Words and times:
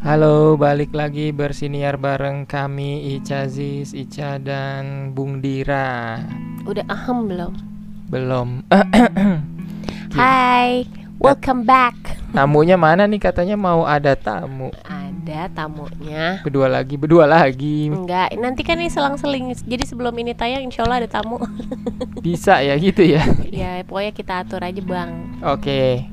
Halo, 0.00 0.56
balik 0.56 0.96
lagi 0.96 1.28
bersiniar 1.28 2.00
bareng 2.00 2.48
kami 2.48 3.20
Ica 3.20 3.44
Ziz, 3.44 3.92
Ica 3.92 4.40
dan 4.40 5.12
Bung 5.12 5.44
Dira. 5.44 6.16
Udah 6.64 6.88
ahem 6.88 7.28
belum? 7.28 7.52
Belum. 8.08 8.64
Hai, 10.16 10.88
welcome 11.20 11.68
back. 11.68 12.16
Tamunya 12.32 12.80
mana 12.80 13.04
nih 13.04 13.20
katanya 13.20 13.60
mau 13.60 13.84
ada 13.84 14.16
tamu. 14.16 14.72
Ada 14.88 15.52
tamunya. 15.52 16.40
Berdua 16.48 16.72
lagi, 16.72 16.96
berdua 16.96 17.28
lagi. 17.28 17.92
Enggak, 17.92 18.32
nanti 18.40 18.64
kan 18.64 18.80
ini 18.80 18.88
selang-seling. 18.88 19.52
Jadi 19.52 19.84
sebelum 19.84 20.16
ini 20.16 20.32
tayang 20.32 20.64
insya 20.64 20.88
Allah 20.88 21.04
ada 21.04 21.12
tamu. 21.12 21.36
Bisa 22.24 22.64
ya 22.64 22.72
gitu 22.80 23.04
ya. 23.04 23.20
ya, 23.52 23.84
pokoknya 23.84 24.16
kita 24.16 24.48
atur 24.48 24.64
aja, 24.64 24.80
Bang. 24.80 25.36
Oke. 25.44 26.08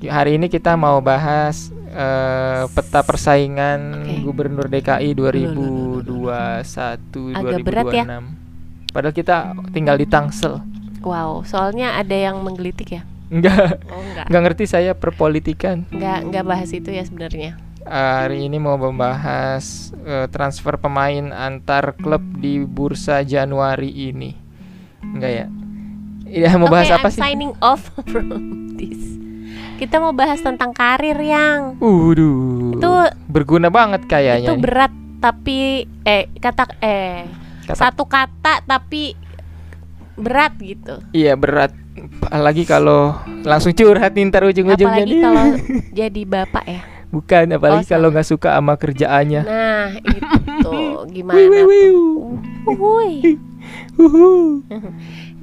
Hari 0.00 0.40
ini 0.40 0.48
kita 0.48 0.80
mau 0.80 1.04
bahas 1.04 1.76
eh, 1.98 2.62
peta 2.70 3.00
persaingan 3.02 3.80
Oke. 3.98 4.14
Gubernur 4.22 4.66
DKI 4.66 5.10
Loh, 5.12 5.28
2021 5.34 7.34
Agak 7.34 7.58
berat 7.60 7.86
ya. 7.90 8.04
2026. 8.06 8.46
Padahal 8.88 9.12
kita 9.12 9.36
tinggal 9.70 9.94
di 9.94 10.06
Tangsel. 10.06 10.58
Wow, 11.02 11.42
soalnya 11.42 11.94
ada 11.94 12.14
yang 12.14 12.40
menggelitik 12.40 12.88
ya? 12.90 13.02
Enggak, 13.28 13.82
Oh, 13.86 14.00
enggak. 14.00 14.24
enggak 14.26 14.42
ngerti 14.46 14.64
saya 14.64 14.90
perpolitikan. 14.94 15.84
Enggak, 15.90 16.18
enggak 16.24 16.44
bahas 16.44 16.68
itu 16.72 16.88
ya 16.88 17.02
sebenarnya. 17.02 17.58
Hari 17.84 18.44
ini 18.44 18.56
mau 18.56 18.74
membahas 18.74 19.92
eh, 19.98 20.26
transfer 20.28 20.76
pemain 20.76 21.30
antar 21.30 21.94
klub 21.94 22.20
di 22.36 22.58
bursa 22.60 23.22
Januari 23.22 23.88
ini. 24.08 24.32
Enggak 25.00 25.30
ya? 25.30 25.46
Iya, 26.24 26.48
mau 26.56 26.68
bahas 26.68 26.88
Oke, 26.88 26.96
apa 26.96 27.08
I'm 27.08 27.12
sih? 27.12 27.20
signing 27.20 27.52
off 27.60 27.92
from 28.10 28.32
this. 28.76 28.98
Kita 29.78 29.96
mau 29.96 30.10
bahas 30.10 30.38
tentang 30.38 30.70
karir 30.70 31.14
yang 31.16 31.78
Waduh. 31.78 32.74
Itu- 32.74 33.12
berguna 33.26 33.68
banget 33.68 34.04
kayaknya. 34.04 34.44
itu 34.44 34.52
nih. 34.52 34.60
berat 34.60 34.92
tapi 35.18 35.58
eh 36.02 36.26
kata 36.34 36.62
eh 36.78 37.26
Kata- 37.64 37.78
satu 37.86 38.02
kata 38.04 38.64
tapi 38.64 39.14
berat 40.14 40.58
gitu. 40.58 40.98
Iya, 41.12 41.34
berat. 41.34 41.70
Apalagi 42.24 42.62
kalau 42.62 43.14
langsung 43.42 43.70
curhat 43.70 44.12
nih 44.12 44.26
ntar 44.26 44.42
ujung-ujungnya 44.44 45.02
Apalagi 45.02 45.14
kalau 45.20 45.44
jadi 45.98 46.22
bapak 46.24 46.64
ya. 46.64 46.82
Bukan, 47.08 47.44
apalagi 47.50 47.84
Oh, 47.84 47.90
kalau 47.90 48.08
nggak 48.10 48.26
suka 48.26 48.52
sama 48.52 48.74
kerjaannya. 48.74 49.42
Nah, 49.42 49.88
itu 49.96 50.76
gimana 51.14 51.38
Wiu, 51.38 51.48
wiu, 51.48 51.56
tuh? 51.56 51.66
wiu. 51.66 52.02
Wuhui. 52.66 53.14
Uhu. 53.98 54.62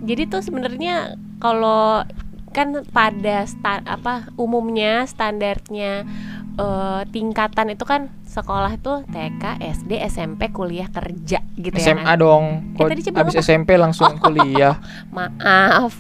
Jadi 0.01 0.23
tuh 0.25 0.39
sebenarnya 0.39 0.95
kalau 1.37 2.05
kan 2.55 2.87
pada 2.95 3.43
sta- 3.43 3.83
apa 3.83 4.31
umumnya 4.39 5.03
standarnya 5.03 6.07
eh, 6.55 7.01
tingkatan 7.11 7.75
itu 7.75 7.83
kan 7.83 8.07
sekolah 8.23 8.79
itu 8.79 9.03
TK, 9.11 9.59
SD, 9.59 9.91
SMP, 10.07 10.51
kuliah, 10.55 10.87
kerja 10.87 11.43
gitu 11.59 11.75
ya. 11.75 11.95
SMA 11.95 12.13
dong. 12.15 12.75
Eh, 12.79 12.87
tadi 12.87 13.03
apa? 13.11 13.31
SMP 13.35 13.75
langsung 13.75 14.15
kuliah. 14.19 14.79
Maaf. 15.15 15.99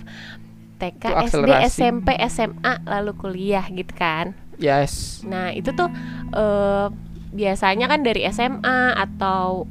TK, 0.79 1.03
SD. 1.31 1.49
SMP, 1.71 2.15
SMA 2.31 2.83
lalu 2.87 3.11
kuliah 3.15 3.67
gitu 3.71 3.91
kan. 3.95 4.35
Yes. 4.55 5.23
Nah 5.27 5.51
itu 5.51 5.75
tuh 5.75 5.91
eh, 6.31 6.87
biasanya 7.35 7.91
kan 7.91 8.03
dari 8.03 8.23
SMA 8.31 8.95
atau 8.95 9.67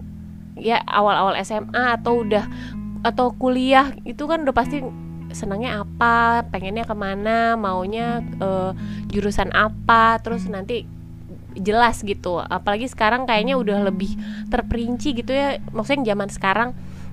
ya 0.61 0.85
awal-awal 0.85 1.37
SMA 1.41 1.97
atau 1.97 2.21
udah 2.25 2.45
atau 3.05 3.33
kuliah 3.37 3.93
itu 4.09 4.25
kan 4.25 4.45
udah 4.45 4.57
pasti 4.57 4.81
senangnya 5.35 5.83
apa, 5.83 6.47
pengennya 6.49 6.87
ke 6.87 6.95
mana, 6.97 7.59
maunya 7.59 8.23
eh, 8.41 8.71
jurusan 9.11 9.51
apa, 9.53 10.19
terus 10.23 10.47
nanti 10.49 10.87
jelas 11.55 12.03
gitu. 12.03 12.43
Apalagi 12.43 12.91
sekarang 12.91 13.27
kayaknya 13.29 13.55
udah 13.55 13.87
lebih 13.91 14.15
terperinci 14.50 15.23
gitu 15.23 15.31
ya. 15.31 15.62
Maksudnya 15.71 16.15
zaman 16.15 16.28
sekarang 16.31 16.71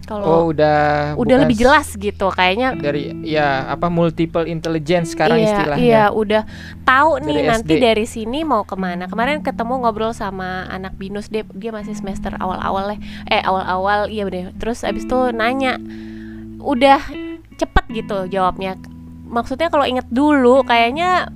Oh, 0.10 0.18
kalau 0.18 0.50
udah 0.50 1.14
udah 1.14 1.36
bukan 1.38 1.42
lebih 1.46 1.58
jelas 1.62 1.94
gitu 1.94 2.28
kayaknya 2.34 2.74
dari 2.74 3.14
ya 3.22 3.70
apa 3.70 3.86
multiple 3.88 4.50
intelligence 4.50 5.14
sekarang 5.14 5.40
iya, 5.40 5.48
istilahnya. 5.48 5.84
Iya, 5.86 6.04
udah 6.12 6.42
tahu 6.82 7.12
nih 7.22 7.38
Dari 7.38 7.48
nanti 7.48 7.76
SD. 7.78 7.82
dari 7.86 8.06
sini 8.10 8.40
mau 8.42 8.66
ke 8.66 8.74
mana. 8.74 9.06
Kemarin 9.06 9.46
ketemu 9.46 9.86
ngobrol 9.86 10.12
sama 10.18 10.66
anak 10.74 10.98
binus 10.98 11.30
dia 11.30 11.46
dia 11.54 11.70
masih 11.70 11.94
semester 11.94 12.34
awal-awal 12.42 12.98
eh 13.30 13.42
awal-awal 13.46 14.10
iya 14.10 14.26
bener. 14.26 14.52
Terus 14.58 14.82
abis 14.82 15.06
itu 15.06 15.20
nanya, 15.38 15.78
udah 16.60 17.00
cepet 17.62 17.86
gitu 17.94 18.18
jawabnya. 18.28 18.76
Maksudnya 19.30 19.70
kalau 19.70 19.86
inget 19.88 20.08
dulu 20.12 20.66
kayaknya 20.66 21.30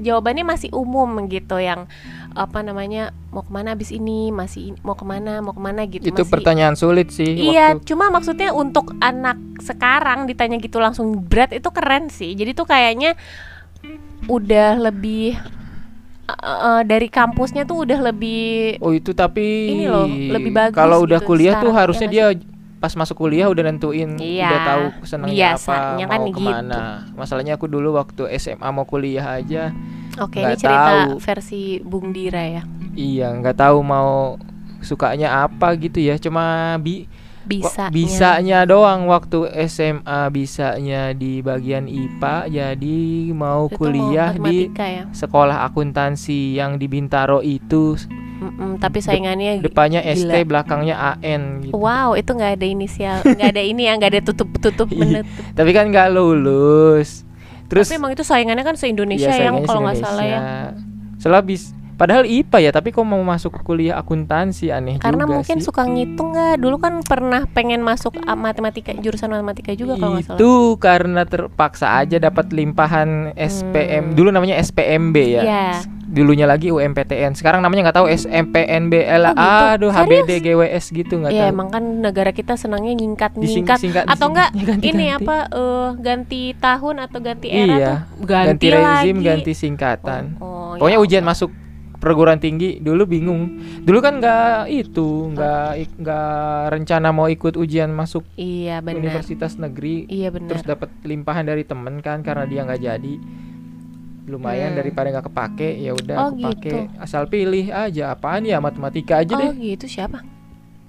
jawabannya 0.00 0.44
masih 0.48 0.72
umum 0.72 1.28
gitu 1.28 1.60
yang 1.60 1.84
apa 2.30 2.62
namanya 2.62 3.10
mau 3.34 3.42
ke 3.42 3.50
mana 3.52 3.74
abis 3.74 3.90
ini 3.90 4.30
masih 4.30 4.72
in- 4.72 4.80
mau 4.86 4.94
ke 4.94 5.02
mana 5.02 5.42
mau 5.42 5.50
ke 5.52 5.60
mana 5.60 5.82
gitu 5.84 6.08
Itu 6.08 6.22
masih 6.22 6.30
pertanyaan 6.30 6.78
sulit 6.78 7.10
sih 7.10 7.26
Iya, 7.26 7.74
waktu 7.74 7.90
cuma 7.90 8.06
maksudnya 8.08 8.54
untuk 8.54 8.94
anak 9.02 9.36
sekarang 9.60 10.24
ditanya 10.24 10.56
gitu 10.56 10.78
langsung 10.78 11.20
berat 11.26 11.50
itu 11.52 11.68
keren 11.68 12.08
sih. 12.08 12.32
Jadi 12.32 12.54
tuh 12.54 12.64
kayaknya 12.64 13.18
udah 14.30 14.78
lebih 14.78 15.34
eh, 16.30 16.82
dari 16.86 17.08
kampusnya 17.10 17.66
tuh 17.66 17.82
udah 17.84 17.98
lebih 18.12 18.78
Oh 18.78 18.94
itu 18.94 19.10
tapi 19.12 19.74
Ini 19.74 19.84
loh, 19.90 20.06
lebih 20.06 20.52
bagus 20.54 20.78
Kalau 20.78 21.02
udah 21.02 21.18
gitu 21.18 21.28
kuliah 21.28 21.54
tuh 21.58 21.74
sekarang, 21.74 21.78
harusnya 21.82 22.08
ya 22.08 22.12
dia 22.14 22.26
pas 22.80 22.90
masuk 22.90 23.16
kuliah 23.18 23.46
udah 23.46 23.60
nentuin 23.62 24.16
Iya, 24.16 24.48
udah 24.48 24.60
tahu 24.64 24.84
senangnya 25.04 25.36
apa 25.52 25.60
biasanya 25.60 26.06
kan 26.08 26.18
mau 26.18 26.26
gitu. 26.26 26.34
ke 26.34 26.40
mana. 26.42 26.82
Masalahnya 27.12 27.52
aku 27.54 27.66
dulu 27.66 27.94
waktu 27.94 28.22
SMA 28.34 28.68
mau 28.70 28.82
kuliah 28.82 29.36
aja 29.36 29.70
Oke, 30.16 30.40
ini 30.40 30.56
cerita 30.56 30.90
tahu. 31.06 31.20
versi 31.20 31.62
Bung 31.78 32.10
Dira 32.10 32.40
ya. 32.40 32.62
iya 32.90 33.30
nggak 33.30 33.54
tahu 33.54 33.78
mau 33.80 34.40
sukanya 34.80 35.44
apa 35.44 35.76
gitu 35.76 36.00
ya 36.00 36.16
cuma 36.16 36.74
bi 36.76 37.04
Bisa. 37.40 37.88
Bisanya 37.88 38.62
doang 38.62 39.04
waktu 39.06 39.42
SMA 39.66 40.28
bisanya 40.30 41.10
di 41.12 41.40
bagian 41.40 41.84
IPA 41.84 42.36
jadi 42.46 43.00
mau 43.32 43.66
kuliah 43.66 44.36
di 44.36 44.68
ya. 44.70 45.08
sekolah 45.10 45.64
akuntansi 45.64 46.54
yang 46.54 46.76
di 46.76 46.86
Bintaro 46.86 47.40
itu 47.40 47.96
Mm-mm, 48.40 48.80
tapi 48.80 48.98
saingannya 48.98 49.60
depannya 49.60 50.00
ST 50.02 50.24
gila. 50.24 50.42
belakangnya 50.42 50.96
AN 50.96 51.60
gitu. 51.62 51.76
Wow, 51.76 52.16
itu 52.16 52.30
nggak 52.30 52.56
ada 52.56 52.66
inisial, 52.66 53.20
nggak 53.20 53.50
ada 53.52 53.60
ini 53.60 53.84
ya, 53.84 53.92
nggak 53.94 54.10
ada 54.10 54.20
tutup-tutup 54.24 54.88
Iya. 54.90 54.98
menutup. 54.98 55.44
Tapi 55.52 55.70
kan 55.70 55.84
nggak 55.86 56.08
lulus. 56.10 57.28
Terus 57.68 57.86
Tapi 57.86 58.00
emang 58.00 58.10
itu 58.10 58.24
saingannya 58.24 58.64
kan 58.64 58.74
se-Indonesia 58.74 59.28
iya, 59.28 59.46
yang 59.46 59.60
saingannya 59.60 59.68
kalau 59.68 59.80
nggak 59.84 59.98
salah 60.00 60.24
ya. 60.24 60.40
Soalnya 61.16 61.44
bis 61.44 61.62
padahal 61.94 62.24
IPA 62.24 62.58
ya, 62.58 62.70
tapi 62.72 62.90
kok 62.90 63.04
mau 63.04 63.20
masuk 63.20 63.60
kuliah 63.60 63.94
akuntansi 63.94 64.72
aneh 64.72 64.96
Karena 64.96 65.22
juga 65.22 65.36
mungkin 65.36 65.60
sih. 65.60 65.68
suka 65.68 65.84
ngitung 65.84 66.32
nggak? 66.32 66.56
Dulu 66.56 66.76
kan 66.80 67.04
pernah 67.04 67.44
pengen 67.46 67.84
masuk 67.84 68.16
ah, 68.24 68.32
matematika 68.32 68.96
jurusan 68.96 69.28
matematika 69.28 69.76
juga 69.76 69.94
kalau 69.94 70.16
nggak 70.16 70.24
salah. 70.26 70.38
Itu 70.40 70.50
karena 70.80 71.22
terpaksa 71.22 72.00
aja 72.00 72.16
dapat 72.16 72.48
limpahan 72.50 73.36
SPM. 73.36 74.10
Hmm. 74.10 74.16
Dulu 74.16 74.32
namanya 74.32 74.56
SPMB 74.56 75.16
ya. 75.20 75.42
Iya. 75.44 75.68
Dulunya 76.10 76.42
lagi 76.42 76.68
UMPTN. 76.68 77.32
Sekarang 77.32 77.60
namanya 77.60 77.86
nggak 77.86 77.96
tahu 77.96 78.10
SMPNBL. 78.10 79.22
Oh, 79.24 79.32
gitu? 79.32 79.46
Aduh, 79.70 79.90
Serius? 79.90 80.26
HBD 80.26 80.30
GWS 80.42 80.84
gitu 80.92 81.14
nggak 81.16 81.30
Ya 81.30 81.42
tahu. 81.44 81.52
emang 81.52 81.68
kan 81.68 81.82
negara 82.00 82.30
kita 82.30 82.54
senangnya 82.54 82.92
nyingkat 82.92 83.30
Dising- 83.32 83.62
nyingkat 83.62 83.78
singkat- 83.78 84.06
atau 84.06 84.26
enggak 84.28 84.50
dising- 84.52 84.82
ini 84.90 85.06
apa 85.12 85.36
eh, 85.48 85.88
ganti 85.96 86.42
tahun 86.54 86.96
atau 87.00 87.18
ganti 87.20 87.48
era 87.48 87.62
Iya, 87.70 87.92
tuh 88.10 88.26
ganti, 88.26 88.48
ganti 88.48 88.66
rezim, 88.72 89.16
lagi. 89.16 89.24
ganti 89.24 89.52
singkatan. 89.54 90.22
Oh, 90.36 90.74
Pokoknya 90.76 90.98
ya 90.98 91.00
ujian 91.00 91.22
Allah. 91.22 91.32
masuk 91.32 91.50
perguruan 91.96 92.40
tinggi 92.40 92.80
dulu 92.80 93.04
bingung. 93.04 93.42
Dulu 93.78 93.98
kan 94.00 94.18
nggak 94.18 94.66
itu, 94.68 95.30
nggak 95.30 95.70
nggak 95.96 96.32
rencana 96.70 97.08
mau 97.10 97.28
ikut 97.28 97.54
ujian 97.54 97.88
masuk 97.88 98.24
Iya 98.34 98.80
benar. 98.80 98.98
universitas 98.98 99.54
negeri. 99.54 100.08
Iya 100.08 100.32
benar. 100.32 100.48
Terus 100.50 100.64
dapat 100.64 100.88
limpahan 101.02 101.44
dari 101.44 101.62
temen 101.62 102.00
kan 102.00 102.20
karena 102.20 102.44
dia 102.44 102.64
nggak 102.64 102.80
jadi. 102.80 103.14
Lumayan 104.22 104.72
Hmm. 104.72 104.78
daripada 104.78 105.08
nggak 105.10 105.26
kepake, 105.26 105.70
ya 105.78 105.92
udah 105.92 106.16
Oh, 106.18 106.28
aku 106.30 106.36
pakai. 106.46 106.60
gitu. 106.62 106.76
Asal 106.96 107.26
pilih 107.26 107.66
aja 107.68 108.10
apaan 108.10 108.42
ya 108.42 108.58
matematika 108.58 109.18
aja 109.18 109.32
Oh 109.32 109.40
deh. 109.42 109.52
gitu 109.56 109.86
siapa? 109.86 110.20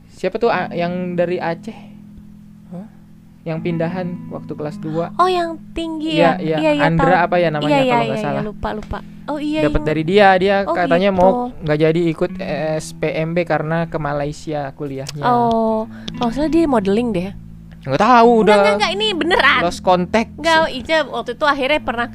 Siapa 0.08 0.36
tuh 0.36 0.48
A- 0.48 0.70
yang 0.70 1.14
dari 1.14 1.38
Aceh? 1.38 1.74
Hah? 2.70 2.88
Yang 3.44 3.58
pindahan 3.64 4.08
waktu 4.30 4.52
kelas 4.52 4.78
2 4.78 5.16
Oh 5.16 5.26
yang 5.26 5.58
tinggi 5.72 6.14
Iya, 6.14 6.38
ya? 6.38 6.58
iya, 6.62 6.72
Andra 6.84 7.24
apa 7.24 7.36
ya 7.36 7.50
namanya 7.50 7.72
iya, 7.72 7.82
iya, 7.82 7.90
kalau 7.90 8.06
nggak 8.06 8.14
iya, 8.14 8.24
salah. 8.24 8.36
Iya, 8.38 8.48
lupa 8.48 8.70
lupa. 8.72 9.00
Oh 9.24 9.38
iya. 9.38 9.62
dapat 9.64 9.72
ingat. 9.76 9.88
dari 9.88 10.04
dia 10.04 10.28
dia 10.36 10.56
Oh, 10.62 10.76
katanya 10.76 11.10
gitu. 11.10 11.18
mau 11.18 11.32
nggak 11.56 11.80
jadi 11.80 12.02
ikut 12.12 12.32
SPMB 12.78 13.38
karena 13.44 13.78
ke 13.86 13.98
Malaysia 13.98 14.70
kuliahnya 14.72 15.24
Oh, 15.24 15.88
kalau 16.12 16.28
nggak 16.28 16.36
salah 16.36 16.52
dia 16.52 16.66
modeling 16.68 17.10
deh. 17.12 17.30
nggak 17.82 17.98
tahu 17.98 18.30
Enggak, 18.36 18.44
udah 18.44 18.56
enggak, 18.60 18.76
enggak, 18.76 18.92
ini 18.94 19.08
beneran. 19.16 19.60
lost 19.64 19.82
contact 19.82 20.30
Enggak, 20.36 20.70
Ica 20.70 20.98
waktu 21.08 21.32
itu 21.34 21.46
akhirnya 21.48 21.80
pernah 21.80 22.08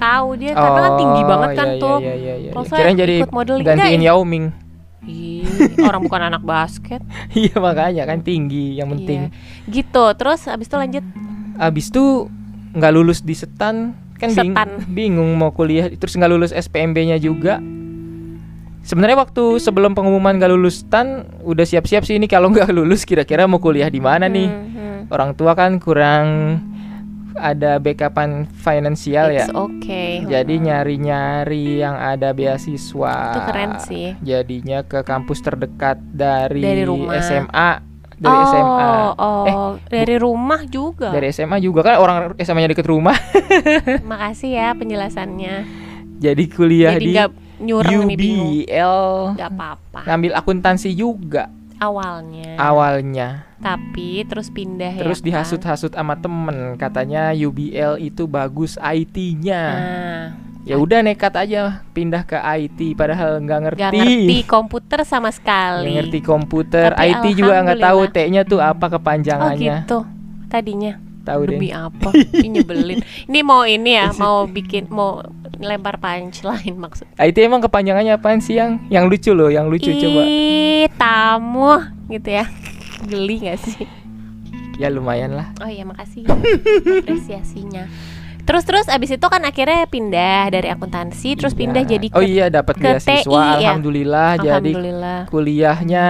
tahu 0.00 0.28
dia 0.34 0.52
karena 0.52 0.80
kan 0.80 0.92
tinggi 0.96 1.22
banget 1.22 1.48
kan 1.52 1.68
iya, 1.68 1.78
tuh. 1.78 1.98
iya, 1.98 2.14
iya, 2.14 2.34
iya, 2.38 2.50
iya. 2.50 2.62
saya 2.64 2.78
kirain 2.80 2.96
jadi 2.96 3.14
ikut 3.20 3.30
modeling. 3.30 3.62
gantiin 3.62 3.86
Enggak, 3.94 4.08
Yao 4.08 4.22
Ming 4.22 4.46
Ih, 5.02 5.48
orang 5.80 6.02
bukan 6.02 6.22
anak 6.22 6.42
basket. 6.42 7.00
iya 7.34 7.56
makanya 7.56 8.04
kan 8.04 8.20
tinggi 8.20 8.74
yang 8.74 8.88
penting 8.90 9.28
Iya. 9.28 9.70
Gitu. 9.70 10.04
Terus 10.14 10.40
abis 10.44 10.66
itu 10.66 10.76
lanjut 10.76 11.04
abis 11.56 11.86
itu 11.88 12.04
nggak 12.70 12.92
lulus 12.92 13.20
di 13.20 13.32
setan 13.32 13.92
kan 14.14 14.28
bing- 14.30 14.52
Setan. 14.52 14.68
bingung 14.86 15.32
mau 15.34 15.50
kuliah 15.50 15.88
terus 15.90 16.12
nggak 16.12 16.30
lulus 16.30 16.52
SPMB-nya 16.52 17.16
juga 17.16 17.56
sebenarnya 18.80 19.16
waktu 19.18 19.56
sebelum 19.58 19.92
pengumuman 19.92 20.36
gak 20.36 20.50
lulus 20.50 20.84
tan 20.84 21.24
udah 21.42 21.62
siap-siap 21.62 22.00
sih 22.00 22.16
ini 22.16 22.24
kalau 22.24 22.48
nggak 22.48 22.68
lulus 22.72 23.02
kira-kira 23.02 23.44
mau 23.44 23.58
kuliah 23.58 23.88
di 23.88 23.98
mana 23.98 24.24
nih 24.26 24.46
Hmm, 24.46 24.68
hmm. 24.68 25.00
orang 25.08 25.30
tua 25.34 25.52
kan 25.52 25.76
kurang 25.76 26.26
ada 27.32 27.76
backupan 27.76 28.30
finansial 28.52 29.28
ya 29.28 29.44
It's 29.44 29.52
okay. 29.52 30.22
jadi 30.22 30.54
nyari-nyari 30.56 31.78
yang 31.78 31.94
ada 31.94 32.30
beasiswa 32.30 33.16
Itu 33.28 33.40
keren 33.44 33.70
sih. 33.80 34.08
jadinya 34.20 34.80
ke 34.80 35.00
kampus 35.00 35.38
terdekat 35.40 36.00
dari, 36.06 36.60
Dari 36.60 36.82
rumah. 36.82 37.20
SMA 37.20 37.70
dari 38.14 38.36
oh, 38.36 38.46
SMA 38.46 38.90
Oh, 39.16 39.44
Eh, 39.44 39.54
dari 39.88 40.16
rumah 40.16 40.60
juga. 40.64 41.08
dari 41.08 41.30
SMA 41.30 41.56
juga 41.58 41.80
kan 41.82 41.96
orang 41.96 42.16
SMA-nya 42.36 42.70
deket 42.70 42.84
rumah 42.84 43.16
Makasih 44.10 44.50
ya 44.52 44.68
penjelasannya. 44.72 45.54
jadi 46.16 46.44
kuliah 46.46 46.94
Jadi 46.94 47.02
di 47.02 47.10
nggak 47.12 47.30
nyurang. 47.60 48.08
UBL 48.08 48.96
Gak 49.36 49.50
apa-apa. 49.50 50.00
ngambil 50.04 50.32
akuntansi 50.34 50.92
juga 50.92 51.48
Awalnya. 51.80 52.60
awalnya 52.60 53.28
Tapi 53.60 54.28
terus 54.28 54.52
pindah 54.52 55.00
terus 55.00 55.24
ya. 55.24 55.32
dihasut-hasut 55.32 55.96
sama 55.96 56.16
temen 56.20 56.76
katanya 56.76 57.32
UBL 57.32 57.96
itu 57.96 58.28
bagus 58.28 58.76
IT-nya 58.76 59.62
Nah, 59.72 60.24
ya 60.68 60.76
udah 60.76 61.00
nekat 61.00 61.32
aja 61.40 61.80
pindah 61.96 62.24
ke 62.28 62.36
IT 62.36 62.94
padahal 62.96 63.40
nggak 63.40 63.60
ngerti 63.64 63.80
gak 63.80 63.92
ngerti 63.96 64.36
komputer 64.44 65.00
sama 65.08 65.32
sekali. 65.32 65.96
ngerti 65.96 66.20
komputer 66.20 66.92
Tapi 66.92 67.16
IT 67.16 67.24
juga 67.36 67.64
nggak 67.64 67.80
tahu. 67.80 68.00
T-nya 68.12 68.42
tuh 68.44 68.60
apa 68.60 68.86
Oh 68.86 68.90
kepanjangannya 69.00 69.88
gitu. 69.88 69.98
Tadinya 70.52 70.92
tahu 71.24 71.40
deh 71.48 71.56
demi 71.56 71.70
apa? 71.72 72.10
Ini 72.36 72.48
nyebelin. 72.60 72.98
Ini 73.28 73.40
mau 73.40 73.62
ini 73.64 73.90
ya, 73.96 74.12
mau 74.22 74.44
bikin 74.44 74.88
mau 74.92 75.22
lempar 75.62 75.96
punchline 75.96 76.76
maksud. 76.84 77.04
IT 77.14 77.36
emang 77.38 77.60
kepanjangannya 77.60 78.14
apaan 78.14 78.38
sih 78.38 78.54
yang 78.54 78.80
yang 78.88 79.06
lucu 79.06 79.30
loh 79.30 79.46
yang 79.46 79.66
lucu 79.66 79.92
coba 79.92 80.20
Ih, 80.22 80.88
tamu 80.92 81.76
gitu 82.08 82.28
ya. 82.32 82.44
Geli 83.02 83.36
gak 83.42 83.60
sih? 83.60 83.84
ya 84.76 84.88
lumayan 84.88 85.32
lah 85.32 85.52
Oh 85.58 85.68
iya 85.68 85.84
makasih 85.84 86.24
apresiasinya. 86.24 87.84
Terus 88.40 88.64
terus 88.64 88.86
abis 88.88 89.12
itu 89.12 89.22
kan 89.22 89.44
akhirnya 89.44 89.84
pindah 89.84 90.48
dari 90.50 90.66
akuntansi 90.66 91.36
terus 91.36 91.52
Iya. 91.52 91.60
pindah 91.60 91.82
jadi 91.84 92.06
ke 92.08 92.16
oh 92.16 92.24
iya 92.24 92.46
dapat 92.48 92.74
beasiswa 92.76 93.20
TI 93.20 93.28
ya? 93.30 93.70
alhamdulillah 93.70 94.30
jadi 94.38 94.72
Alhamdulillah. 94.72 95.18
kuliahnya 95.28 96.06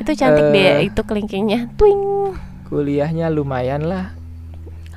Itu 0.00 0.10
cantik 0.14 0.42
eh, 0.42 0.50
deh 0.50 0.76
itu 0.86 1.00
kelingkingnya. 1.02 1.68
Twing. 1.74 2.32
kuliahnya 2.64 3.28
lumayan 3.28 3.84
lah 3.84 4.12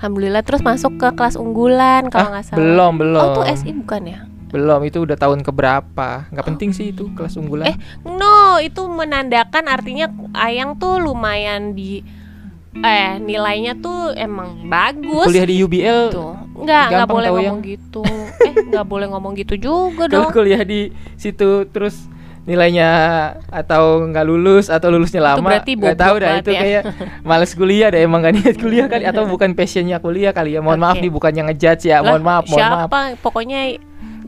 Alhamdulillah 0.02 0.42
terus 0.42 0.60
masuk 0.60 0.98
ke 0.98 1.14
kelas 1.14 1.38
unggulan 1.38 2.10
kalau 2.10 2.26
Ah, 2.28 2.32
nggak 2.34 2.46
salah. 2.48 2.58
belum 2.58 2.92
belum 2.98 3.22
Oh 3.22 3.34
tuh 3.36 3.44
SI 3.48 3.70
bukan 3.76 4.02
ya? 4.04 4.20
belum 4.50 4.82
itu 4.82 4.98
udah 5.00 5.14
tahun 5.16 5.40
keberapa 5.42 6.26
nggak 6.28 6.44
penting 6.44 6.74
sih 6.74 6.90
itu 6.90 7.08
kelas 7.14 7.38
unggulan 7.38 7.70
Eh, 7.70 7.78
No, 8.04 8.58
itu 8.58 8.82
menandakan 8.84 9.64
artinya 9.66 10.10
Ayang 10.34 10.76
tuh 10.76 10.98
lumayan 10.98 11.72
di 11.72 12.02
eh 12.74 13.16
nilainya 13.18 13.78
tuh 13.78 14.12
emang 14.12 14.66
bagus. 14.66 15.24
kuliah 15.24 15.44
di 15.44 15.60
UBL 15.60 16.10
tuh. 16.10 16.34
Enggak, 16.58 16.88
enggak 16.90 17.00
gampang 17.04 17.16
boleh 17.16 17.30
ngomong 17.30 17.60
gitu. 17.62 18.04
eh, 18.42 18.54
enggak 18.58 18.86
boleh 18.86 19.08
ngomong 19.08 19.34
gitu 19.36 19.54
juga 19.56 20.04
dong. 20.12 20.32
kuliah 20.32 20.64
di 20.64 20.90
situ 21.14 21.68
terus 21.68 22.10
nilainya 22.42 22.90
atau 23.54 24.10
nggak 24.10 24.26
lulus 24.26 24.66
atau 24.74 24.90
lulusnya 24.90 25.22
lama 25.22 25.46
berarti 25.46 25.78
nggak 25.78 25.98
tahu 25.98 26.16
dah 26.18 26.32
itu 26.42 26.52
ya. 26.52 26.62
kayak 26.66 26.84
males 27.22 27.54
kuliah 27.54 27.94
deh 27.94 28.02
emang 28.02 28.26
gak 28.26 28.34
niat 28.34 28.56
kuliah 28.58 28.90
kali 28.90 29.06
atau 29.06 29.30
bukan 29.34 29.54
passionnya 29.54 30.02
kuliah 30.02 30.34
kali 30.34 30.58
ya 30.58 30.60
mohon 30.66 30.82
maaf 30.82 30.98
Oke. 30.98 31.06
nih 31.06 31.12
bukannya 31.14 31.42
ngejudge 31.54 31.86
ya 31.86 32.02
Lah, 32.02 32.18
mohon 32.18 32.24
maaf 32.26 32.44
mohon 32.50 32.66
maaf 32.66 32.90
siapa? 32.90 33.00
Pokoknya 33.22 33.78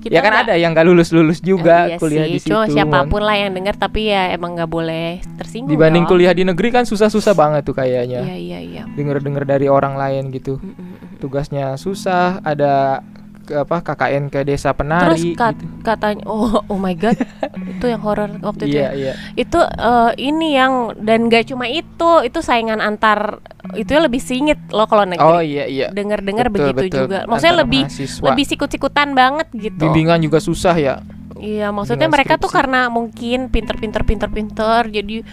kita 0.04 0.14
ya 0.14 0.20
kan 0.20 0.34
ada 0.44 0.54
yang 0.60 0.76
nggak 0.76 0.84
lulus 0.84 1.10
lulus 1.16 1.40
juga 1.40 1.88
Iya 1.88 1.98
kuliah 1.98 2.28
sih, 2.28 2.36
di 2.36 2.40
situ 2.44 2.60
siapa 2.76 3.08
pun 3.08 3.24
lah 3.24 3.40
yang 3.40 3.56
dengar 3.56 3.80
tapi 3.80 4.12
ya 4.12 4.36
emang 4.36 4.60
nggak 4.60 4.68
boleh 4.68 5.24
tersinggung. 5.40 5.72
dibanding 5.72 6.04
dong. 6.04 6.12
kuliah 6.12 6.34
di 6.36 6.44
negeri 6.44 6.70
kan 6.76 6.84
susah-susah 6.84 7.32
banget 7.32 7.64
tuh 7.64 7.72
kayaknya 7.72 8.20
Iya 8.28 8.36
iya 8.36 8.60
iya. 8.60 8.84
denger-denger 9.00 9.48
dari 9.48 9.72
orang 9.72 9.96
lain 9.96 10.28
gitu 10.36 10.60
mm, 10.60 10.76
mm. 10.76 10.96
tugasnya 11.24 11.80
susah 11.80 12.44
ada 12.44 13.00
ke 13.44 13.54
apa 13.58 13.84
KKN 13.84 14.28
ke 14.28 14.40
desa 14.42 14.72
Terus 14.72 14.80
penari 14.80 15.32
kat- 15.34 15.56
gitu. 15.56 15.84
katanya 15.84 16.24
oh 16.26 16.64
oh 16.64 16.78
my 16.78 16.94
god 16.94 17.20
itu 17.74 17.86
yang 17.86 18.00
horor 18.00 18.32
waktu 18.40 18.66
itu. 18.66 18.76
iya 18.76 18.90
ya. 18.90 18.92
iya 18.94 19.14
Itu 19.36 19.60
eh, 19.60 20.12
ini 20.18 20.54
yang 20.54 20.74
dan 20.98 21.28
gak 21.28 21.46
cuma 21.46 21.66
itu, 21.66 22.10
itu 22.22 22.40
saingan 22.40 22.80
antar 22.80 23.44
itu 23.74 23.90
ya 23.90 24.02
lebih 24.02 24.20
singit 24.20 24.60
loh 24.70 24.86
kalau 24.86 25.04
negeri. 25.04 25.24
oh 25.24 25.40
iya 25.40 25.64
iya 25.66 25.88
Dengar-dengar 25.90 26.48
Betul, 26.48 26.72
begitu 26.72 26.84
betul. 26.88 27.00
juga. 27.06 27.20
Maksudnya 27.26 27.54
Antar 27.54 27.64
lebih 27.64 27.82
mahasiswa. 27.86 28.26
lebih 28.26 28.46
sikut-sikutan 28.46 29.08
banget 29.12 29.48
gitu. 29.54 29.80
bimbingan 29.82 30.20
juga 30.20 30.40
susah 30.40 30.76
ya 30.76 30.96
Iya, 31.44 31.76
maksudnya 31.76 32.08
Dengan 32.08 32.16
mereka 32.16 32.40
tuh 32.40 32.48
karena 32.48 32.88
mungkin 32.88 33.52
pinter-pinter 33.52 34.08
pinter-pinter 34.08 34.88
jadi 34.88 35.28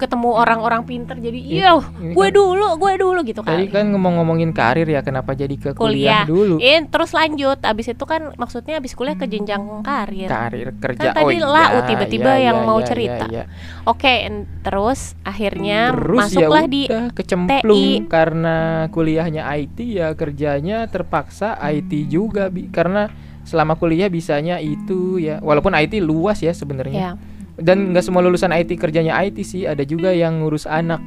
ketemu 0.00 0.32
orang-orang 0.32 0.88
pinter 0.88 1.20
jadi 1.20 1.36
iya 1.36 1.76
ini 2.00 2.16
gue 2.16 2.28
kan- 2.32 2.32
dulu, 2.32 2.66
gue 2.80 2.92
dulu 2.96 3.20
gitu 3.28 3.44
Tadi 3.44 3.68
kali. 3.68 3.74
kan 3.74 3.84
ngomong-ngomongin 3.92 4.56
karir 4.56 4.88
ya, 4.88 5.04
kenapa 5.04 5.36
jadi 5.36 5.52
ke 5.60 5.76
Kuliah. 5.76 6.24
kuliah, 6.24 6.24
dulu? 6.24 6.56
In, 6.56 6.88
terus 6.88 7.12
lanjut, 7.12 7.60
abis 7.60 7.92
itu 7.92 8.04
kan 8.08 8.32
maksudnya 8.40 8.80
abis 8.80 8.96
kuliah 8.96 9.20
ke 9.20 9.28
jenjang 9.28 9.84
karir. 9.84 10.32
Karir 10.32 10.72
kerja. 10.80 11.12
Kan 11.12 11.20
tadi 11.20 11.36
oh, 11.44 11.52
lau 11.52 11.76
iya, 11.76 11.84
tiba-tiba 11.84 12.32
iya, 12.40 12.48
yang 12.48 12.58
iya, 12.64 12.66
mau 12.66 12.78
iya, 12.80 12.86
cerita. 12.88 13.24
iya, 13.28 13.44
iya. 13.44 13.44
Oke, 13.84 14.14
terus 14.64 15.12
akhirnya 15.20 15.92
Terus 15.92 16.18
masuklah 16.24 16.64
ya 16.64 16.72
di 16.72 16.82
kecemplung 17.12 17.76
TI. 17.76 18.08
karena 18.08 18.56
kuliahnya 18.88 19.42
IT 19.60 19.78
ya 19.84 20.08
kerjanya 20.16 20.88
terpaksa 20.88 21.60
IT 21.60 22.08
juga 22.08 22.48
Bi. 22.48 22.72
karena 22.72 23.12
selama 23.50 23.74
kuliah 23.74 24.06
bisanya 24.06 24.56
itu 24.56 25.18
ya 25.18 25.36
walaupun 25.40 25.74
IT 25.74 25.98
luas 25.98 26.38
ya 26.38 26.52
sebenarnya 26.52 26.94
ya. 26.94 27.12
dan 27.56 27.90
nggak 27.90 28.00
semua 28.00 28.22
lulusan 28.22 28.48
IT 28.52 28.70
kerjanya 28.76 29.18
IT 29.20 29.42
sih 29.42 29.66
ada 29.66 29.82
juga 29.82 30.14
yang 30.14 30.38
ngurus 30.38 30.64
anak 30.64 31.02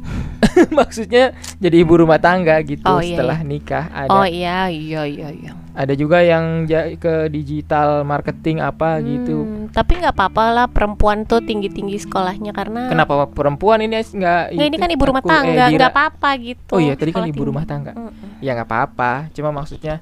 maksudnya 0.72 1.30
jadi 1.56 1.76
ibu 1.78 1.94
rumah 1.96 2.16
tangga 2.16 2.56
gitu 2.62 2.82
Oh, 2.82 2.98
iya, 2.98 3.12
setelah 3.12 3.38
nikah 3.42 3.84
ada 3.88 4.08
Oh 4.10 4.24
iya, 4.24 4.66
iya, 4.66 5.04
iya, 5.04 5.28
iya. 5.30 5.52
ada 5.72 5.92
juga 5.92 6.18
yang 6.20 6.64
ja- 6.64 6.94
ke 6.94 7.28
digital 7.28 8.02
marketing 8.02 8.58
apa 8.58 8.98
gitu 9.00 9.36
Hmm, 9.40 9.68
tapi 9.70 9.96
nggak 9.96 10.12
apa-apa 10.12 10.44
lah 10.50 10.66
perempuan 10.66 11.22
tuh 11.22 11.40
tinggi-tinggi 11.40 12.00
sekolahnya 12.00 12.50
karena 12.50 12.88
kenapa 12.88 13.28
perempuan 13.28 13.78
ini 13.80 13.94
nggak 13.94 14.42
Nggak, 14.50 14.66
ini 14.66 14.76
kan 14.76 14.90
ibu 14.90 15.04
rumah 15.04 15.20
Aku- 15.20 15.28
eh, 15.28 15.34
tangga, 15.36 15.64
Dira- 15.64 15.78
nggak 15.78 15.92
apa-apa 15.92 16.30
gitu. 16.40 16.70
oh 16.70 16.80
iya 16.80 16.94
tadi 16.94 17.10
kan 17.10 17.22
ibu 17.22 17.34
tinggi. 17.34 17.46
rumah 17.46 17.64
tangga 17.64 17.92
Mm-mm. 17.92 18.40
ya 18.40 18.50
nggak 18.52 18.68
apa-apa 18.68 19.12
cuma 19.30 19.50
maksudnya 19.52 20.00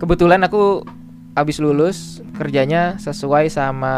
kebetulan 0.00 0.40
aku 0.42 0.82
abis 1.30 1.62
lulus 1.62 2.18
kerjanya 2.34 2.98
sesuai 2.98 3.46
sama 3.46 3.94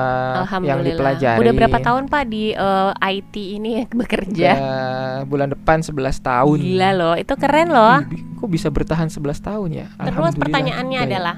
yang 0.61 0.85
dipelajari 0.85 1.41
Udah 1.41 1.53
berapa 1.57 1.79
tahun 1.81 2.05
Pak 2.13 2.25
di 2.29 2.53
eh, 2.53 2.93
IT 3.17 3.35
ini 3.35 3.87
bekerja? 4.03 4.51
Eh, 4.53 5.17
bulan 5.25 5.55
depan 5.57 5.81
11 5.81 5.97
tahun 6.21 6.57
Gila 6.61 6.91
loh, 6.93 7.15
itu 7.17 7.33
keren 7.41 7.73
loh. 7.73 8.05
Kok 8.37 8.49
bisa 8.53 8.69
bertahan 8.69 9.09
11 9.09 9.39
tahun 9.41 9.69
ya 9.73 9.87
Terus 9.97 10.35
pertanyaannya 10.37 10.99
juga 10.99 11.09
ya. 11.09 11.11
adalah, 11.17 11.37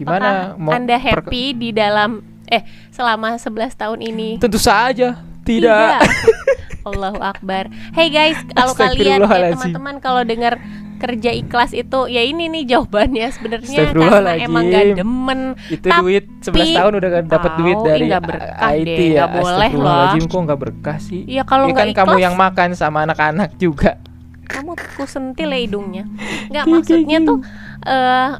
Gimana 0.00 0.28
apakah 0.56 0.72
Anda 0.72 0.96
happy 0.96 1.44
di 1.52 1.68
dalam 1.74 2.10
eh 2.46 2.62
selama 2.94 3.36
11 3.36 3.74
tahun 3.74 3.98
ini? 4.06 4.28
tentu 4.38 4.56
saja 4.56 5.20
tidak, 5.46 6.02
Allahu 6.88 7.22
Akbar. 7.22 7.70
Hey 7.94 8.10
guys, 8.10 8.34
kalau 8.50 8.74
kalian 8.74 9.22
ya 9.22 9.54
teman-teman 9.54 10.02
kalau 10.02 10.26
dengar 10.26 10.58
kerja 10.96 11.30
ikhlas 11.30 11.70
itu 11.70 12.08
ya 12.08 12.24
ini 12.24 12.48
nih 12.48 12.62
jawabannya 12.66 13.28
sebenarnya. 13.30 13.68
Karena 13.68 13.86
Astagfirullahaladzim. 13.92 14.46
emang 14.48 14.64
gak 14.66 14.84
demen 14.96 15.40
itu 15.68 15.86
duit 15.92 16.24
11 16.40 16.78
tahun 16.80 16.92
udah 16.96 17.10
dapat 17.22 17.50
Tahu, 17.52 17.60
duit 17.60 17.76
dari 17.84 18.04
nggak 18.08 18.22
berkah 18.24 18.70
IT 18.72 18.86
deh, 18.88 18.96
ya. 18.96 19.14
nggak 19.14 19.30
boleh 19.36 19.70
loh. 19.76 20.04
Kok 20.26 20.40
nggak 20.48 20.60
berkah 20.60 20.98
sih? 20.98 21.20
Ya 21.28 21.42
kalau 21.44 21.68
Ya 21.68 21.74
kan 21.76 21.88
kamu 21.92 22.16
yang 22.18 22.34
makan 22.34 22.72
sama 22.72 23.04
anak-anak 23.04 23.54
juga. 23.56 24.00
Kamu 24.46 24.72
ku 24.74 25.04
sentil 25.04 25.50
ya 25.50 25.58
hidungnya. 25.58 26.04
Nggak 26.54 26.64
maksudnya 26.70 27.18
tuh 27.20 27.38
eh 27.82 28.30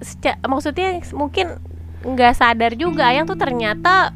seca- 0.00 0.40
maksudnya 0.44 1.00
mungkin 1.12 1.60
nggak 2.04 2.32
sadar 2.36 2.72
juga 2.76 3.08
ayang 3.08 3.24
tuh 3.24 3.36
ternyata 3.36 4.12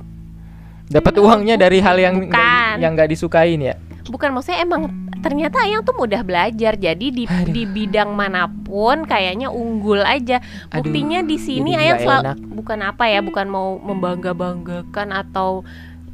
dapat 0.88 1.14
uangnya 1.20 1.60
dari 1.60 1.84
hal 1.84 2.00
yang 2.00 2.16
Bukan. 2.28 2.74
yang 2.80 2.92
nggak 2.96 3.12
disukain 3.12 3.60
ya? 3.60 3.76
Bukan 4.08 4.32
maksudnya 4.32 4.64
emang 4.64 5.07
ternyata 5.18 5.56
ayang 5.60 5.82
tuh 5.82 5.94
mudah 5.94 6.20
belajar 6.20 6.72
jadi 6.74 7.06
di 7.08 7.24
Aduh. 7.24 7.50
di 7.50 7.62
bidang 7.64 8.10
mana 8.10 8.46
pun 8.48 9.02
kayaknya 9.04 9.48
unggul 9.48 10.00
aja 10.00 10.38
Aduh, 10.68 10.82
buktinya 10.82 11.20
di 11.20 11.36
sini 11.36 11.74
ayang 11.74 11.98
selalu 11.98 12.22
enak. 12.24 12.38
bukan 12.54 12.78
apa 12.80 13.04
ya 13.06 13.20
bukan 13.20 13.46
mau 13.46 13.76
membangga 13.76 14.32
banggakan 14.32 15.10
atau 15.10 15.62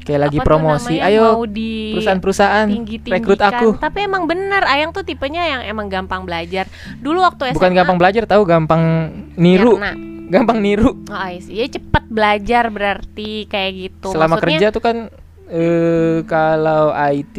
kayak 0.01 0.21
lagi 0.21 0.37
apa 0.37 0.45
promosi 0.45 0.95
ayo 1.01 1.33
mau 1.33 1.45
di 1.45 1.97
perusahaan-perusahaan 1.97 2.69
rekrut 3.09 3.41
aku 3.41 3.69
tapi 3.81 4.05
emang 4.05 4.29
bener 4.29 4.61
ayang 4.65 4.93
tuh 4.93 5.01
tipenya 5.01 5.43
yang 5.43 5.63
emang 5.65 5.89
gampang 5.89 6.25
belajar 6.25 6.69
dulu 7.01 7.25
waktu 7.25 7.51
SMA 7.51 7.57
bukan 7.57 7.73
gampang 7.73 7.97
belajar 7.97 8.29
tahu 8.29 8.45
gampang 8.45 8.83
niru 9.35 9.81
Mirna. 9.81 9.93
gampang 10.29 10.61
niru 10.61 10.93
Oh, 11.05 11.17
I 11.17 11.39
see. 11.39 11.57
Ya 11.57 11.69
cepet 11.69 12.05
belajar 12.09 12.69
berarti 12.69 13.45
kayak 13.47 13.73
gitu. 13.73 14.09
selama 14.11 14.37
Maksudnya, 14.37 14.57
kerja 14.57 14.67
tuh 14.71 14.83
kan 14.83 14.97
eh 15.49 16.25
kalau 16.25 16.93
IT 16.93 17.37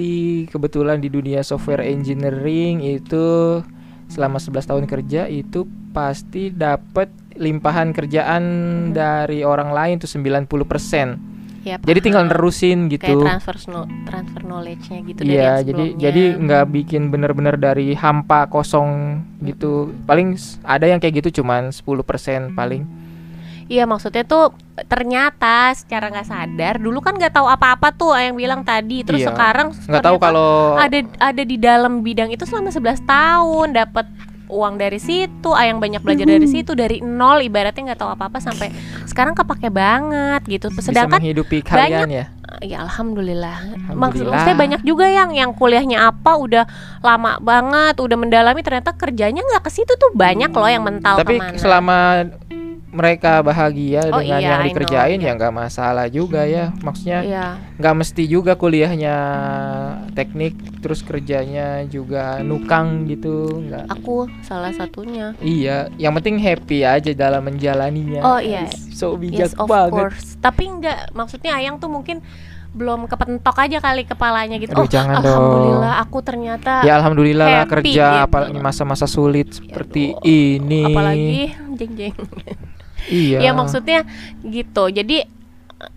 kebetulan 0.54 1.02
di 1.02 1.10
dunia 1.10 1.42
software 1.42 1.82
engineering 1.82 2.82
itu 2.86 3.60
selama 4.06 4.38
11 4.38 4.70
tahun 4.70 4.86
kerja 4.86 5.26
itu 5.26 5.66
pasti 5.90 6.54
dapat 6.54 7.10
limpahan 7.36 7.92
kerjaan 7.92 8.44
dari 8.94 9.42
orang 9.42 9.74
lain 9.74 9.96
tuh 9.98 10.08
90% 10.08 11.36
Ya, 11.66 11.82
jadi 11.82 11.98
tinggal 11.98 12.30
nerusin 12.30 12.94
kayak 12.94 13.02
gitu 13.02 13.26
transfer 13.26 13.58
no- 13.74 13.90
transfer 14.06 14.46
knowledge-nya 14.46 15.02
gitu 15.02 15.22
dari 15.26 15.34
Iya, 15.34 15.54
jadi 15.66 15.86
jadi 15.98 16.24
nggak 16.38 16.66
bikin 16.70 17.10
bener-bener 17.10 17.58
dari 17.58 17.98
hampa 17.98 18.46
kosong 18.46 19.18
gitu. 19.42 19.90
Paling 20.06 20.38
ada 20.62 20.86
yang 20.86 21.02
kayak 21.02 21.26
gitu 21.26 21.42
cuman 21.42 21.74
10% 21.74 22.54
paling. 22.54 22.86
Iya 23.66 23.90
maksudnya 23.90 24.22
tuh 24.22 24.54
ternyata 24.78 25.72
secara 25.72 26.12
nggak 26.12 26.28
sadar 26.28 26.76
dulu 26.78 27.00
kan 27.00 27.16
nggak 27.16 27.32
tahu 27.32 27.48
apa-apa 27.48 27.90
tuh 27.90 28.12
yang 28.14 28.36
bilang 28.36 28.62
tadi 28.62 29.02
terus 29.02 29.24
Iya. 29.24 29.32
sekarang 29.32 29.72
Nggak 29.72 30.04
tahu 30.04 30.18
kalau 30.20 30.76
ada 30.76 31.00
ada 31.18 31.44
di 31.44 31.56
dalam 31.56 32.04
bidang 32.04 32.28
itu 32.28 32.44
selama 32.44 32.70
11 32.70 33.00
tahun 33.02 33.68
dapat 33.74 34.06
uang 34.46 34.78
dari 34.78 35.02
situ, 35.02 35.50
ayang 35.52 35.82
banyak 35.82 36.06
belajar 36.06 36.30
dari 36.30 36.46
situ 36.46 36.78
dari 36.78 37.02
nol 37.02 37.42
ibaratnya 37.42 37.92
nggak 37.92 37.98
tahu 37.98 38.14
apa-apa 38.14 38.38
sampai 38.38 38.70
sekarang 39.04 39.34
kepake 39.34 39.74
banget 39.74 40.46
gitu. 40.46 40.70
bisa 40.70 40.94
Sedangkan 40.94 41.18
menghidupi 41.18 41.66
kalian 41.66 42.06
ya. 42.06 42.26
ya 42.62 42.78
alhamdulillah. 42.86 43.58
Maksud 43.90 43.90
Alhamdulillah. 43.90 44.30
maksudnya 44.30 44.56
banyak 44.56 44.82
juga 44.86 45.10
yang 45.10 45.34
yang 45.34 45.50
kuliahnya 45.50 45.98
apa 46.06 46.38
udah 46.38 46.64
lama 47.02 47.42
banget, 47.42 47.98
udah 47.98 48.18
mendalami 48.20 48.62
ternyata 48.62 48.94
kerjanya 48.94 49.42
nggak 49.42 49.66
ke 49.66 49.72
situ 49.74 49.98
tuh 49.98 50.14
banyak 50.14 50.54
loh 50.54 50.70
yang 50.70 50.86
mental 50.86 51.18
Tapi 51.18 51.36
ke 51.36 51.42
mana. 51.42 51.58
selama 51.58 51.98
mereka 52.96 53.44
bahagia 53.44 54.08
Oh 54.08 54.18
dengan 54.18 54.40
iya, 54.40 54.50
yang 54.50 54.62
I 54.64 54.68
dikerjain 54.72 55.20
ya 55.20 55.32
nggak 55.36 55.54
masalah 55.54 56.08
juga 56.08 56.48
ya. 56.48 56.72
Maksudnya 56.80 57.20
Iya. 57.22 57.46
nggak 57.76 57.96
mesti 57.96 58.24
juga 58.26 58.56
kuliahnya 58.56 59.16
teknik 60.12 60.56
terus 60.80 61.02
kerjanya 61.02 61.84
juga 61.86 62.40
nukang 62.40 63.04
gitu 63.06 63.62
nggak. 63.62 63.92
Aku 63.92 64.32
salah 64.42 64.72
satunya. 64.72 65.36
Iya, 65.38 65.92
yang 65.96 66.16
penting 66.16 66.40
happy 66.40 66.82
aja 66.82 67.12
dalam 67.12 67.44
menjalaninya. 67.44 68.22
Oh, 68.24 68.40
iya. 68.40 68.66
So 68.90 69.14
bijak 69.16 69.52
Yes, 69.52 69.60
of 69.60 69.68
banget. 69.68 69.92
course. 69.92 70.40
Tapi 70.40 70.64
enggak, 70.66 71.12
maksudnya 71.12 71.52
Ayang 71.54 71.76
tuh 71.76 71.88
mungkin 71.88 72.24
belum 72.72 73.08
kepentok 73.08 73.56
aja 73.58 73.80
kali 73.80 74.04
kepalanya 74.04 74.60
gitu. 74.60 74.76
Aduh, 74.76 74.84
oh, 74.84 74.88
jangan 74.88 75.20
dong. 75.20 75.32
alhamdulillah 75.32 75.94
aku 75.98 76.18
ternyata 76.20 76.84
Ya 76.84 77.00
alhamdulillah 77.00 77.48
lah 77.48 77.60
happy 77.64 77.72
kerja 77.88 78.06
gitu. 78.12 78.26
apalagi 78.28 78.58
masa-masa 78.60 79.08
sulit 79.08 79.48
seperti 79.54 80.12
Aduh, 80.12 80.28
ini. 80.28 80.84
apalagi 80.86 81.36
jeng-jeng. 81.74 82.16
Iya. 83.08 83.40
Ya 83.42 83.52
maksudnya 83.54 84.04
gitu. 84.42 84.90
Jadi 84.90 85.26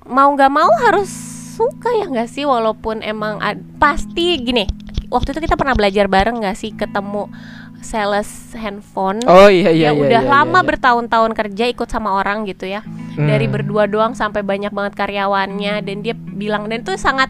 mau 0.05 0.29
nggak 0.33 0.53
mau 0.53 0.71
harus 0.85 1.09
suka 1.57 1.91
ya 1.99 2.07
nggak 2.07 2.31
sih 2.31 2.45
walaupun 2.47 3.03
emang 3.03 3.41
ad- 3.41 3.65
pasti 3.77 4.39
gini. 4.39 4.69
Waktu 5.09 5.33
itu 5.33 5.49
kita 5.49 5.57
pernah 5.57 5.73
belajar 5.73 6.05
bareng 6.07 6.45
nggak 6.45 6.57
sih 6.59 6.71
ketemu 6.77 7.33
sales 7.79 8.27
handphone 8.59 9.23
Oh 9.31 9.47
iya 9.47 9.71
iya 9.71 9.91
ya 9.91 9.91
iya. 9.95 10.03
udah 10.03 10.23
iya, 10.27 10.31
lama 10.31 10.61
iya. 10.61 10.67
bertahun-tahun 10.67 11.33
kerja 11.33 11.65
ikut 11.71 11.89
sama 11.89 12.11
orang 12.19 12.43
gitu 12.45 12.67
ya. 12.67 12.83
Hmm. 13.19 13.27
dari 13.27 13.51
berdua 13.51 13.91
doang 13.91 14.15
sampai 14.15 14.47
banyak 14.47 14.71
banget 14.71 14.95
karyawannya 14.95 15.83
dan 15.83 15.97
dia 16.07 16.15
bilang 16.15 16.71
dan 16.71 16.87
itu 16.87 16.95
sangat 16.95 17.27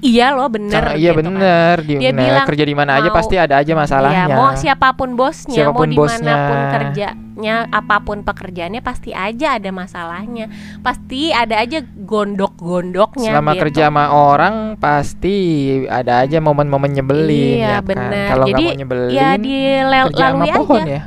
iya 0.00 0.30
loh 0.30 0.46
bener 0.46 0.94
iya 0.94 1.10
gitu 1.10 1.20
kan. 1.20 1.26
bener 1.34 1.74
di 1.82 1.94
Dia 1.98 2.10
bilang 2.12 2.46
kerja 2.46 2.64
di 2.64 2.74
mana 2.74 2.90
aja 2.96 3.08
pasti 3.10 3.34
ada 3.34 3.54
aja 3.58 3.72
masalahnya. 3.72 4.24
Iya, 4.26 4.36
mau 4.36 4.50
siapa 4.54 4.88
pun 4.92 5.14
bosnya, 5.14 5.54
Siapa 5.58 5.72
pun 5.72 5.88
mau 5.88 5.98
bosnya. 5.98 6.18
di 6.18 6.26
mana 6.28 6.46
pun 6.46 6.58
kerjanya, 6.70 7.56
apa 7.68 7.96
pun 8.00 8.18
pekerjaannya 8.22 8.80
pasti 8.80 9.10
aja 9.10 9.58
ada 9.58 9.70
masalahnya, 9.70 10.46
pasti 10.80 11.30
ada 11.30 11.58
aja 11.58 11.78
gondok-gondoknya. 11.82 13.30
Selama 13.30 13.52
gitu. 13.52 13.60
kerja 13.66 13.82
sama 13.86 14.04
orang 14.08 14.54
pasti 14.76 15.36
ada 15.84 16.22
aja 16.22 16.38
momen-momen 16.38 16.90
nyebelin 16.92 17.58
Iya, 17.58 17.68
ya 17.68 17.78
kan. 17.78 17.86
bener. 17.86 18.26
Kalau 18.28 18.44
nggak 18.44 18.54
Jadi, 18.54 18.64
mau 18.64 18.78
nyebelin 18.78 19.12
ya 19.12 19.28
dilalui 19.34 20.06
kerja 20.08 20.24
sama 20.28 20.44
aja. 20.44 20.54
pohon 20.54 20.82
ya. 20.86 21.02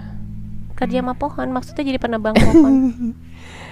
Kerja 0.76 0.98
sama 1.00 1.14
pohon, 1.14 1.48
maksudnya 1.50 1.84
jadi 1.86 2.00
penebang 2.00 2.34
pohon. 2.34 2.74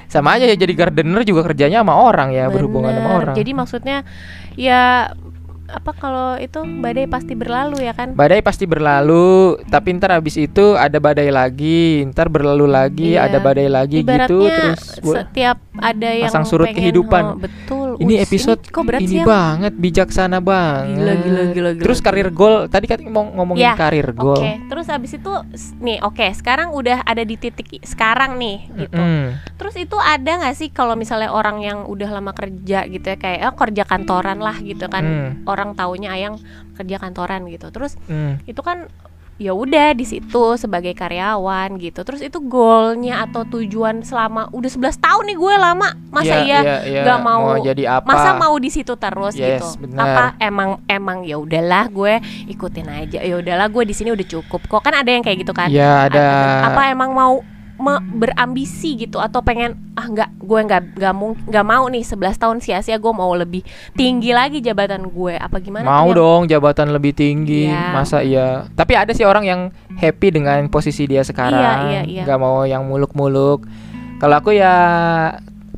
Sama 0.09 0.41
aja 0.41 0.49
ya 0.49 0.57
jadi 0.57 0.73
gardener 0.73 1.21
juga 1.21 1.45
kerjanya 1.45 1.85
sama 1.85 1.93
orang 2.01 2.33
ya, 2.33 2.49
berhubungan 2.49 2.97
sama 2.97 3.05
Bener. 3.05 3.19
orang. 3.21 3.35
Jadi 3.37 3.51
maksudnya 3.53 3.97
ya 4.57 5.13
apa 5.71 5.91
kalau 5.91 6.29
itu 6.35 6.57
badai 6.79 7.05
pasti 7.05 7.33
berlalu 7.33 7.81
ya 7.81 7.93
kan? 7.93 8.11
Badai 8.11 8.39
pasti 8.39 8.63
berlalu, 8.63 9.29
tapi 9.65 9.93
ntar 9.93 10.11
habis 10.11 10.35
itu 10.35 10.73
ada 10.73 10.97
badai 10.97 11.29
lagi, 11.29 12.01
ntar 12.07 12.25
berlalu 12.25 12.65
lagi, 12.65 13.13
Iya. 13.13 13.25
ada 13.25 13.37
badai 13.37 13.67
lagi 13.67 14.01
gitu 14.01 14.09
Ibaratnya 14.09 14.55
terus. 14.73 14.81
bu- 14.99 15.15
setiap 15.15 15.57
ada 15.75 16.09
yang 16.09 16.27
pasang 16.27 16.43
surut 16.43 16.65
pengen, 16.65 16.77
kehidupan. 16.79 17.23
oh, 17.25 17.37
betul. 17.37 17.87
Ini 17.99 18.15
Ush, 18.15 18.25
episode 18.25 18.61
kok 18.65 18.81
berat 18.81 19.01
ini 19.01 19.11
sih 19.11 19.21
banget, 19.21 19.73
bijaksana 19.73 20.39
banget. 20.39 20.95
Gila, 20.95 21.13
gila, 21.15 21.43
gila, 21.45 21.69
gila. 21.71 21.83
Terus 21.83 21.99
karir 21.99 22.29
goal, 22.29 22.55
tadi 22.65 22.85
kan 22.85 22.99
mau 23.03 23.27
ngomongin 23.27 23.61
Ya, 23.61 23.75
karir 23.75 24.07
Oke, 24.07 24.15
goal. 24.15 24.39
terus 24.65 24.87
abis 24.87 25.11
itu 25.13 25.31
s- 25.51 25.75
nih, 25.75 25.99
oke, 25.99 26.23
sekarang 26.33 26.71
udah 26.71 27.03
ada 27.03 27.21
di 27.21 27.35
titik 27.35 27.67
sekarang 27.81 28.35
nih, 28.35 28.57
gitu. 28.79 28.95
Mm. 28.95 29.25
Terus 29.53 29.75
itu 29.75 29.97
ada 29.97 30.31
nggak 30.39 30.55
sih 30.55 30.69
kalau 30.69 30.95
misalnya 30.95 31.29
orang 31.29 31.59
yang 31.59 31.83
udah 31.85 32.09
lama 32.09 32.31
kerja 32.31 32.85
gitu 32.85 33.03
ya, 33.05 33.17
kayak 33.17 33.39
oh, 33.45 33.55
kerja 33.57 33.83
kantoran 33.83 34.39
lah 34.39 34.55
gitu 34.57 34.87
kan, 34.87 35.03
Hmm. 35.03 35.31
orang 35.43 35.58
taunya 35.69 36.09
ayang 36.09 36.35
kerja 36.73 36.95
kantoran 36.97 37.43
gitu. 37.45 37.67
Terus 37.69 37.95
Mm. 38.05 38.43
itu 38.45 38.59
kan 38.59 38.87
ya 39.37 39.55
udah 39.55 39.91
di 39.93 40.03
situ 40.03 40.43
sebagai 40.55 40.91
karyawan 40.91 41.79
gitu. 41.79 42.03
Terus 42.03 42.19
itu 42.19 42.39
goalnya 42.41 43.23
atau 43.23 43.47
tujuan 43.49 44.01
selama 44.01 44.51
udah 44.51 44.67
11 44.67 44.99
tahun 44.99 45.23
nih 45.25 45.37
gue 45.37 45.53
lama, 45.57 45.89
masa 46.09 46.35
iya? 46.41 46.59
iya, 46.83 47.01
nggak 47.03 47.19
mau- 47.21 47.55
jadi 47.57 47.83
apa? 47.95 48.03
masa 48.05 48.35
mau 48.35 48.51
di 48.55 48.67
situ 48.67 48.91
terus 48.93 49.33
Yes, 49.33 49.63
gitu 49.63 49.87
benar. 49.87 50.03
apa 50.03 50.23
emang 50.39 50.69
emang 50.85 51.23
ya 51.23 51.35
udahlah 51.35 51.87
gue 51.87 52.19
ikutin 52.47 52.87
aja 52.89 53.19
ya 53.21 53.35
udahlah 53.37 53.67
gue 53.67 53.83
di 53.85 53.95
sini 53.95 54.11
udah 54.11 54.27
cukup 54.27 54.59
kok 54.61 54.81
kan 54.81 54.91
ada 54.93 55.07
yang 55.07 55.23
kayak 55.23 55.39
gitu 55.39 55.53
kan 55.53 55.71
Ya 55.71 56.03
ada. 56.05 56.27
apa 56.65 56.91
emang 56.91 57.11
mau 57.11 57.39
me- 57.79 58.03
berambisi 58.13 58.99
gitu 58.99 59.17
atau 59.17 59.39
pengen 59.39 59.73
ah 59.93 60.03
nggak 60.03 60.29
gue 60.37 60.59
nggak 60.61 60.81
nggak 60.95 61.13
mung- 61.13 61.39
nggak 61.41 61.65
mau 61.65 61.87
nih 61.87 62.03
11 62.03 62.35
tahun 62.35 62.57
sia-sia 62.59 62.95
gue 62.95 63.09
mau 63.09 63.31
lebih 63.31 63.63
tinggi 63.93 64.29
lagi 64.29 64.59
jabatan 64.59 65.07
gue 65.07 65.33
apa 65.33 65.57
gimana 65.57 65.83
mau 65.83 66.05
yang- 66.05 66.15
dong 66.15 66.41
jabatan 66.45 66.91
lebih 66.91 67.11
tinggi, 67.11 67.67
Iya. 67.67 67.89
masa 67.89 68.19
iya? 68.19 68.67
Tapi 68.69 68.93
ada 68.93 69.11
sih 69.11 69.23
orang 69.23 69.43
yang 69.43 69.61
happy 69.95 70.29
dengan 70.31 70.67
posisi 70.67 71.03
dia 71.05 71.23
sekarang, 71.23 71.89
iya, 71.89 72.01
iya. 72.03 72.23
nggak 72.23 72.37
mau 72.37 72.63
yang 72.63 72.83
muluk-muluk. 72.83 73.63
Kalau 74.17 74.35
aku 74.35 74.51
ya 74.51 74.75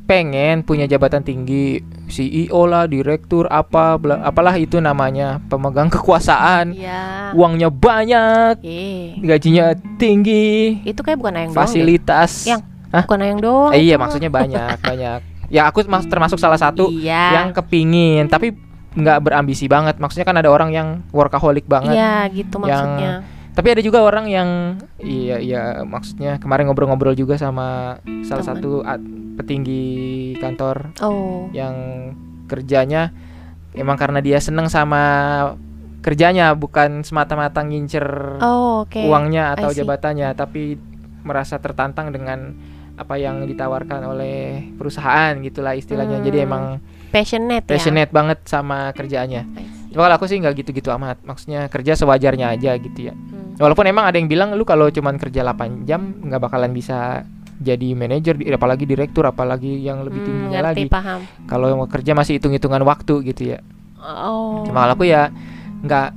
pengen 0.03 0.61
punya 0.61 0.85
jabatan 0.85 1.21
tinggi, 1.21 1.79
CEO 2.11 2.61
lah, 2.63 2.85
direktur 2.85 3.47
apa, 3.47 3.95
bla- 3.95 4.21
apalah 4.21 4.53
itu 4.53 4.77
namanya, 4.77 5.39
pemegang 5.43 5.87
kekuasaan, 5.87 6.71
Iya. 6.71 7.31
uangnya 7.31 7.67
banyak, 7.67 8.59
Eh, 8.59 9.15
gajinya 9.17 9.71
tinggi, 9.95 10.83
itu 10.83 10.99
kayak 10.99 11.17
bukan 11.17 11.33
ayang 11.33 11.49
doang 11.49 11.55
deh. 11.55 11.61
fasilitas. 11.63 12.45
Yang 12.45 12.61
Hah? 12.89 13.03
bukan 13.03 13.19
ayang 13.21 13.39
doang 13.39 13.71
Eh, 13.71 13.81
iya 13.81 13.95
itu. 13.95 14.01
maksudnya 14.01 14.29
banyak 14.29 14.77
banyak. 14.85 15.19
Ya 15.47 15.65
aku 15.65 15.83
mas- 15.85 16.05
termasuk 16.05 16.37
salah 16.37 16.55
satu 16.55 16.87
iya 16.87 17.35
yang 17.37 17.51
kepingin, 17.51 18.27
tapi 18.27 18.55
nggak 18.91 19.19
berambisi 19.21 19.65
banget. 19.65 19.95
Maksudnya 19.95 20.23
kan 20.23 20.35
ada 20.35 20.47
orang 20.47 20.69
yang 20.69 20.87
workaholic 21.09 21.63
banget. 21.65 21.95
iya 21.95 22.27
gitu 22.27 22.55
yang- 22.57 22.63
maksudnya 22.67 23.11
Tapi 23.51 23.67
ada 23.67 23.81
juga 23.81 23.99
orang 23.99 24.25
yang 24.25 24.49
iya 24.97 25.35
iya 25.35 25.63
maksudnya 25.83 26.39
kemarin 26.39 26.67
ngobrol-ngobrol 26.67 27.13
juga 27.13 27.35
sama 27.35 27.99
salah 28.23 28.41
Teman. 28.41 28.51
satu 28.57 28.71
at- 28.81 29.09
petinggi 29.31 29.83
kantor 30.37 30.91
oh 31.01 31.47
yang 31.51 31.75
kerjanya 32.45 33.11
emang 33.71 33.95
karena 33.95 34.19
dia 34.19 34.37
seneng 34.37 34.67
sama 34.67 35.01
kerjanya 35.99 36.51
bukan 36.51 37.01
semata-mata 37.01 37.63
ngincer 37.63 38.37
oh 38.39 38.83
oke 38.83 38.99
uangnya 39.01 39.55
atau 39.55 39.71
jabatannya 39.71 40.31
tapi 40.31 40.75
merasa 41.21 41.57
tertantang 41.57 42.11
dengan 42.11 42.53
apa 42.93 43.17
yang 43.17 43.45
ditawarkan 43.45 44.03
oleh 44.05 44.37
perusahaan 44.75 45.33
gitulah 45.39 45.73
istilahnya. 45.73 46.21
Jadi 46.21 46.37
Hmm. 46.37 46.45
emang 46.45 46.63
passionate, 47.09 47.65
passionate 47.65 48.11
banget 48.13 48.45
sama 48.45 48.93
kerjaannya. 48.93 49.41
ya. 49.41 49.65
Cuma 49.89 50.05
kalau 50.05 50.15
aku 50.15 50.29
sih 50.29 50.37
nggak 50.37 50.53
gitu-gitu 50.55 50.93
amat. 50.93 51.17
Maksudnya 51.21 51.65
kerja 51.65 51.97
sewajarnya 51.97 52.53
aja 52.53 52.77
gitu 52.77 53.09
ya. 53.09 53.15
Hmm. 53.17 53.40
Walaupun 53.61 53.85
emang 53.85 54.03
ada 54.03 54.17
yang 54.17 54.25
bilang 54.25 54.49
lu 54.53 54.65
kalau 54.65 54.89
cuman 54.89 55.15
kerja 55.15 55.45
8 55.45 55.85
jam 55.85 56.17
nggak 56.19 56.41
bakalan 56.41 56.73
bisa 56.73 57.21
jadi 57.55 57.93
manajer 57.93 58.33
apalagi 58.49 58.83
direktur 58.83 59.21
apalagi 59.23 59.77
yang 59.77 60.01
lebih 60.01 60.17
Hmm, 60.17 60.27
tingginya 60.27 60.59
ngerti 60.65 60.81
lagi. 60.81 60.89
paham. 60.89 61.19
Kalau 61.45 61.67
mau 61.75 61.85
kerja 61.85 62.11
masih 62.11 62.41
hitung-hitungan 62.41 62.81
waktu 62.81 63.13
gitu 63.23 63.53
ya. 63.53 63.59
oh. 64.01 64.65
Cuma 64.65 64.83
kalau 64.83 64.93
aku 64.95 65.05
ya 65.05 65.29
nggak 65.79 66.09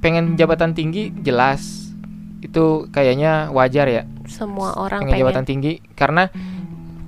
pengen 0.00 0.34
jabatan 0.34 0.72
tinggi 0.72 1.12
jelas. 1.14 1.92
Itu 2.40 2.88
kayaknya 2.88 3.52
wajar 3.52 3.86
ya. 3.86 4.02
Semua 4.24 4.72
orang 4.74 5.04
pengen 5.04 5.12
pengen, 5.12 5.22
jabatan 5.22 5.44
tinggi 5.44 5.72
karena 5.92 6.32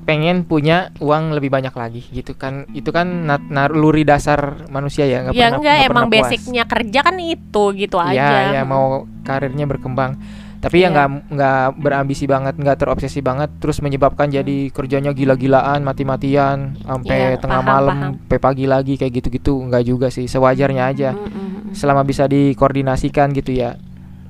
pengen 0.05 0.45
punya 0.45 0.93
uang 1.01 1.33
lebih 1.33 1.49
banyak 1.49 1.73
lagi 1.73 2.05
gitu 2.13 2.37
kan 2.37 2.69
itu 2.77 2.93
kan 2.93 3.25
nat- 3.25 3.49
naluri 3.49 4.05
dasar 4.05 4.69
manusia 4.69 5.09
ya 5.09 5.25
nggak 5.25 5.33
ya 5.33 5.49
pernah 5.49 5.59
enggak 5.59 5.75
nggak 5.75 5.89
emang 5.89 6.05
pernah 6.05 6.09
puas. 6.13 6.21
basicnya 6.29 6.65
kerja 6.69 7.01
kan 7.01 7.17
itu 7.19 7.65
gitu 7.75 7.97
aja 7.97 8.13
Iya, 8.13 8.61
ya 8.61 8.63
mau 8.63 8.87
karirnya 9.25 9.65
berkembang. 9.65 10.21
Tapi 10.61 10.81
ya 10.81 10.89
Iya. 10.89 10.93
nggak 10.93 11.09
nggak 11.29 11.65
berambisi 11.77 12.25
banget, 12.25 12.57
nggak 12.57 12.77
terobsesi 12.81 13.21
banget, 13.21 13.53
terus 13.61 13.85
menyebabkan 13.85 14.29
jadi 14.29 14.73
kerjanya 14.73 15.13
gila-gilaan, 15.13 15.85
mati-matian, 15.85 16.81
sampai 16.81 17.37
Iya, 17.37 17.41
tengah 17.41 17.61
paham, 17.61 17.69
malam, 17.69 17.97
sampai 18.17 18.39
pagi 18.41 18.65
lagi 18.65 18.97
kayak 18.97 19.13
gitu-gitu, 19.15 19.61
nggak 19.61 19.85
juga 19.85 20.09
sih, 20.09 20.25
sewajarnya 20.25 20.83
aja. 20.89 21.11
Mm, 21.13 21.21
mm, 21.21 21.49
mm. 21.69 21.73
Selama 21.77 22.01
bisa 22.01 22.25
dikoordinasikan 22.25 23.33
gitu 23.33 23.53
ya. 23.53 23.77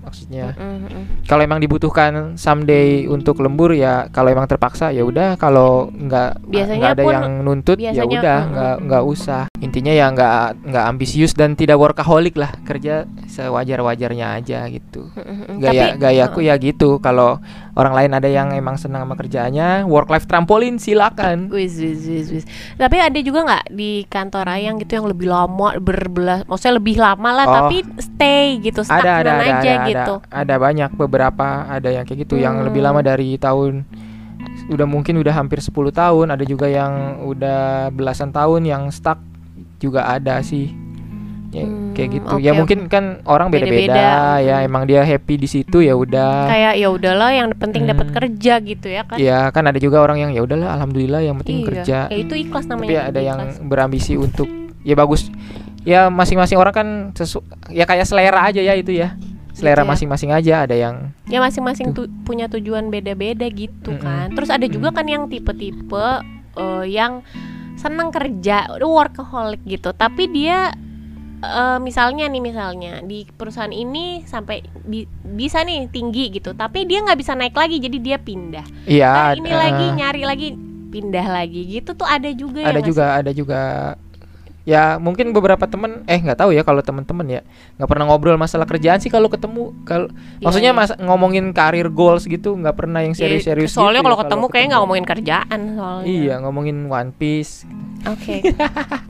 Maksudnya. 0.04 0.52
Mm, 0.54 0.78
mm. 0.84 1.04
kalau 1.24 1.42
emang 1.42 1.58
dibutuhkan 1.58 2.36
someday 2.36 3.08
untuk 3.08 3.40
lembur 3.40 3.72
ya 3.72 4.06
kalau 4.12 4.28
emang 4.28 4.46
terpaksa 4.46 4.92
ya 4.92 5.02
udah. 5.02 5.40
Kalau 5.40 5.88
nggak 5.90 6.30
nggak 6.52 6.92
ada 6.94 7.02
pun- 7.02 7.14
yang 7.14 7.26
nuntut 7.42 7.78
ya 7.80 8.04
udah 8.04 8.38
nggak 8.52 8.74
mm, 8.78 8.84
nggak 8.86 9.04
usah. 9.04 9.44
Intinya 9.58 9.92
ya 9.96 10.06
nggak 10.12 10.68
nggak 10.68 10.84
ambisius 10.84 11.32
dan 11.32 11.56
tidak 11.56 11.80
workaholic 11.80 12.36
lah. 12.36 12.52
Kerja 12.62 13.08
sewajar 13.26 13.80
wajarnya 13.80 14.36
aja 14.38 14.68
gitu. 14.68 15.08
Mm, 15.16 15.24
mm, 15.24 15.36
mm. 15.48 15.56
gaya 15.58 15.84
Tapi, 15.96 16.00
gayaku 16.00 16.38
uh, 16.40 16.44
ya 16.46 16.54
gitu. 16.60 16.90
Kalau 17.00 17.40
orang 17.74 17.94
lain 17.94 18.10
ada 18.14 18.28
yang 18.30 18.54
emang 18.54 18.78
senang 18.78 19.02
sama 19.02 19.18
kerjaannya 19.18 19.86
work 19.86 20.06
life 20.10 20.26
trampolin 20.30 20.78
silakan 20.78 21.50
Wis, 21.50 21.74
wis, 21.78 22.06
wis, 22.06 22.26
wis. 22.30 22.44
Tapi 22.78 22.96
ada 23.02 23.18
juga 23.18 23.42
nggak 23.46 23.64
di 23.74 24.06
kantor 24.06 24.46
Ayang 24.46 24.78
gitu 24.78 24.94
yang 24.98 25.06
lebih 25.10 25.26
lama 25.26 25.74
berbelas, 25.82 26.46
maksudnya 26.46 26.74
lebih 26.78 26.96
lama 26.98 27.30
lah, 27.34 27.46
Oh. 27.46 27.54
tapi 27.66 27.82
stay 27.98 28.62
gitu, 28.62 28.86
ada 28.86 29.20
ada 29.20 29.30
ada 29.38 29.44
aja 29.58 29.70
ada, 29.74 29.86
gitu. 29.90 30.14
ada 30.30 30.38
ada 30.46 30.54
banyak 30.56 30.90
beberapa 30.94 31.46
ada 31.66 31.88
yang 31.90 32.06
kayak 32.06 32.26
gitu 32.26 32.38
yang 32.38 32.62
Hmm. 32.62 32.66
lebih 32.70 32.80
lama 32.82 33.02
dari 33.02 33.34
tahun 33.36 33.82
udah 34.70 34.86
mungkin 34.88 35.18
udah 35.20 35.34
hampir 35.34 35.58
10 35.60 35.92
tahun 35.92 36.30
ada 36.30 36.44
juga 36.46 36.70
yang 36.70 37.20
udah 37.26 37.90
belasan 37.92 38.30
tahun 38.32 38.64
yang 38.64 38.82
stuck 38.88 39.18
juga 39.76 40.08
ada 40.08 40.40
sih 40.40 40.72
ya, 41.54 41.62
Hmm, 41.62 41.94
kayak 41.94 42.08
gitu 42.12 42.26
oke, 42.28 42.42
ya 42.42 42.52
mungkin 42.52 42.78
kan 42.86 43.04
orang 43.24 43.46
beda-beda 43.48 44.10
ya 44.40 44.56
hmm. 44.56 44.66
emang 44.66 44.82
dia 44.84 45.00
happy 45.00 45.34
di 45.36 45.46
situ 45.46 45.78
ya 45.78 45.94
udah 45.94 46.46
Kayak 46.46 46.72
ya 46.74 46.88
udahlah, 46.88 47.30
yang 47.32 47.48
penting 47.54 47.86
dapat 47.86 48.06
Hmm. 48.06 48.14
kerja 48.14 48.54
gitu 48.58 48.86
ya 48.88 49.02
kan? 49.02 49.16
ya 49.16 49.38
kan 49.48 49.64
ada 49.64 49.78
juga 49.78 49.98
orang 49.98 50.18
yang 50.18 50.30
ya 50.30 50.42
udahlah 50.42 50.74
alhamdulillah 50.74 51.20
yang 51.20 51.38
penting 51.38 51.56
Iya, 51.56 51.66
kerja 51.70 51.98
Ya 52.08 52.16
itu 52.18 52.34
ikhlas 52.34 52.66
namanya. 52.66 52.88
tapi 52.88 52.94
ada 52.98 53.10
juga 53.12 53.20
yang 53.24 53.38
ikhlas. 53.40 53.62
berambisi 53.62 54.12
untuk 54.14 54.48
ya 54.82 54.94
bagus 54.94 55.30
ya 55.82 56.08
masing-masing 56.08 56.56
orang 56.56 56.74
kan 56.74 56.88
sesu 57.12 57.38
ya 57.68 57.84
kayak 57.84 58.04
selera 58.04 58.42
aja 58.42 58.58
ya 58.58 58.74
itu 58.74 58.90
ya 58.90 59.14
selera 59.50 59.80
Gitu 59.80 59.86
ya. 59.86 59.92
masing-masing 59.94 60.30
aja 60.30 60.54
ada 60.62 60.74
yang 60.74 61.14
ya 61.24 61.38
masing-masing 61.38 61.92
tu- 61.92 62.10
punya 62.20 62.48
tujuan 62.48 62.88
beda-beda 62.88 63.46
gitu 63.46 63.92
Mm-mm. 63.92 64.02
kan. 64.02 64.26
Terus 64.32 64.50
ada 64.50 64.66
juga 64.66 64.90
kan 64.90 65.06
yang 65.06 65.24
tipe-tipe 65.24 66.06
eh, 66.54 66.84
yang 66.88 67.22
senang 67.74 68.08
kerja, 68.08 68.70
workaholic 68.78 69.60
gitu, 69.64 69.90
tapi 69.92 70.26
dia 70.26 70.72
eh, 71.44 71.78
misalnya 71.78 72.24
nih 72.26 72.40
misalnya 72.40 72.92
di 73.00 73.24
perusahaan 73.26 73.70
ini 73.70 74.24
sampai 74.24 74.60
bi- 74.82 75.08
bisa 75.24 75.60
nih 75.60 75.88
tinggi 75.88 76.30
gitu, 76.30 76.52
tapi 76.52 76.84
dia 76.84 77.00
nggak 77.00 77.18
bisa 77.18 77.32
naik 77.32 77.52
lagi, 77.52 77.78
jadi 77.78 77.98
dia 77.98 78.16
pindah. 78.18 78.66
iya 78.84 79.10
Nah, 79.10 79.30
ini 79.34 79.48
ada- 79.48 79.60
lagi 79.60 79.86
nyari 79.92 80.22
lagi 80.22 80.48
pindah 80.90 81.26
lagi. 81.26 81.60
Gitu 81.66 81.90
tuh 81.92 82.06
ada 82.06 82.30
juga 82.30 82.62
ya 82.62 82.70
ada 82.70 82.78
nggak 82.78 82.86
juga 82.86 83.04
ada 83.14 83.30
juga 83.30 83.60
ya 84.64 84.96
mungkin 84.96 85.36
beberapa 85.36 85.68
temen 85.68 86.08
eh 86.08 86.16
nggak 86.16 86.40
tahu 86.40 86.56
ya 86.56 86.64
kalau 86.64 86.80
temen-temen 86.80 87.26
ya 87.28 87.40
nggak 87.76 87.88
pernah 87.88 88.08
ngobrol 88.08 88.40
masalah 88.40 88.64
kerjaan 88.64 88.98
sih 89.00 89.12
kalau 89.12 89.28
ketemu. 89.28 89.76
Kalau 89.84 90.08
sih? 90.08 90.44
maksudnya 90.44 90.72
Iya, 90.72 90.80
mas 90.80 90.90
ngomongin 90.96 91.52
karir 91.52 91.92
goals 91.92 92.24
gitu 92.24 92.56
nggak 92.56 92.76
pernah 92.76 93.04
yang 93.04 93.12
iya. 93.12 93.20
serius-serius 93.28 93.76
soalnya 93.76 94.00
gitu 94.00 94.08
kalau 94.08 94.16
ya 94.16 94.22
ketemu 94.24 94.44
kayak 94.48 94.64
nggak 94.72 94.80
ngomongin 94.80 95.06
kerjaan 95.06 95.60
soalnya. 95.76 96.06
Iya 96.08 96.34
ngomongin 96.40 96.76
One 96.88 97.12
Piece. 97.14 97.68
Oke. 98.08 98.40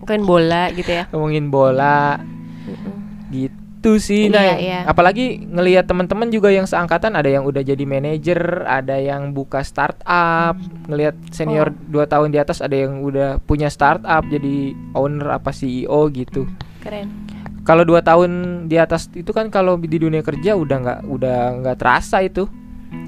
Mungkin 0.02 0.22
bola 0.26 0.70
gitu 0.74 0.90
ya. 0.90 1.04
Ngomongin 1.14 1.48
bola. 1.48 2.18
Mm-mm. 2.64 2.96
gitu 3.28 3.63
sih. 4.00 4.32
Nah 4.32 4.40
Iya, 4.40 4.56
iya. 4.58 4.80
apalagi 4.88 5.44
ngelihat 5.44 5.84
teman-teman 5.84 6.32
juga 6.32 6.48
yang 6.48 6.64
seangkatan 6.64 7.12
ada 7.14 7.28
yang 7.28 7.44
udah 7.44 7.60
jadi 7.60 7.84
manajer 7.84 8.64
ada 8.64 8.96
yang 8.96 9.36
buka 9.36 9.60
startup 9.60 10.56
ngelihat 10.88 11.14
senior 11.30 11.68
Oh. 11.70 12.04
2 12.04 12.12
tahun 12.12 12.28
di 12.32 12.38
atas 12.40 12.64
ada 12.64 12.76
yang 12.76 13.04
udah 13.04 13.40
punya 13.44 13.68
startup 13.68 14.24
jadi 14.28 14.72
owner 14.96 15.36
apa 15.36 15.52
CEO 15.52 16.08
gitu. 16.12 16.48
Keren. 16.80 17.08
Kalau 17.64 17.80
dua 17.80 18.04
tahun 18.04 18.64
di 18.68 18.76
atas 18.76 19.08
itu 19.16 19.32
kan 19.32 19.48
kalau 19.48 19.80
di 19.80 19.96
dunia 19.96 20.20
kerja 20.20 20.52
udah 20.52 20.76
nggak 20.84 21.00
udah 21.08 21.38
nggak 21.64 21.76
terasa 21.80 22.20
itu. 22.20 22.44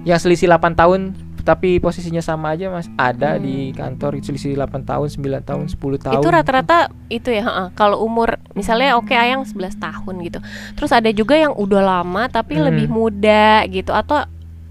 Yang 0.08 0.24
selisih 0.26 0.48
8 0.48 0.72
tahun 0.72 1.25
tapi 1.46 1.78
posisinya 1.78 2.18
sama 2.18 2.52
aja 2.52 2.66
mas 2.66 2.90
ada 2.98 3.38
Hmm. 3.38 3.46
di 3.46 3.70
kantor 3.70 4.18
itu 4.18 4.28
selisih 4.28 4.58
8 4.58 4.82
tahun 4.82 5.06
9 5.06 5.40
tahun 5.40 5.64
10 5.70 5.78
tahun 5.96 6.18
Itu 6.18 6.28
rata-rata 6.28 6.90
itu 7.06 7.30
ya, 7.30 7.46
kalau 7.72 8.02
umur 8.02 8.42
misalnya 8.52 8.98
oke 8.98 9.14
Ayang 9.14 9.46
11 9.46 9.78
tahun 9.78 10.14
gitu. 10.20 10.38
Terus 10.74 10.90
ada 10.90 11.06
juga 11.08 11.38
yang 11.38 11.54
udah 11.54 11.80
lama 11.80 12.26
tapi 12.26 12.58
Hmm. 12.58 12.66
lebih 12.66 12.90
muda 12.90 13.62
gitu 13.66 13.94
atau 13.94 14.26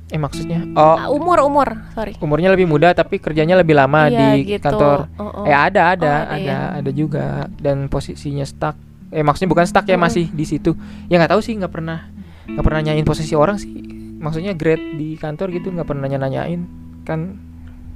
eh 0.05 0.19
maksudnya 0.19 0.61
oh 0.75 0.95
ah, 0.95 1.07
umur-umur, 1.09 1.65
sorry. 1.91 2.13
umurnya 2.19 2.51
lebih 2.51 2.67
muda 2.67 2.91
tapi 2.91 3.17
kerjanya 3.17 3.57
lebih 3.57 3.73
lama 3.73 4.05
Iya, 4.05 4.37
di 4.37 4.53
gitu. 4.53 4.61
kantor 4.61 5.09
Oh, 5.17 5.41
oh. 5.41 5.45
eh 5.47 5.55
ada 5.55 5.97
ada 5.97 6.13
Oh, 6.29 6.35
ada 6.35 6.35
ada 6.35 6.57
ada, 6.77 6.89
ya. 6.89 6.93
juga 6.93 7.25
dan 7.57 7.87
posisinya 7.87 8.43
stuck 8.43 8.75
eh 9.09 9.23
maksudnya 9.23 9.49
bukan 9.49 9.65
stuck 9.65 9.87
ya 9.87 9.95
Mm-mm. 9.95 10.05
masih 10.05 10.25
di 10.29 10.43
situ 10.43 10.75
ya 11.07 11.17
nggak 11.17 11.31
tahu 11.31 11.41
sih 11.41 11.55
nggak 11.55 11.71
pernah 11.71 12.05
nggak 12.45 12.61
pernah 12.61 12.79
nanyain 12.83 13.01
posisi 13.01 13.33
orang 13.33 13.57
sih 13.57 13.71
maksudnya 14.19 14.55
grade 14.55 14.95
di 14.95 15.19
kantor 15.19 15.51
gitu 15.55 15.71
nggak 15.71 15.87
pernah 15.87 16.07
nanya 16.07 16.19
nanyain 16.25 16.61
kan 17.03 17.39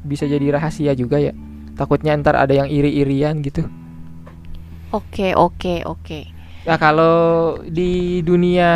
bisa 0.04 0.24
jadi 0.30 0.56
rahasia 0.56 0.96
juga 0.96 1.20
ya 1.20 1.34
takutnya 1.76 2.16
ntar 2.20 2.36
ada 2.40 2.52
yang 2.56 2.70
iri-irian 2.72 3.40
gitu 3.44 3.68
Oke, 4.90 5.38
oke, 5.38 5.86
oke. 5.86 6.20
Nah 6.66 6.78
kalau 6.82 7.18
di 7.62 8.26
dunia 8.26 8.70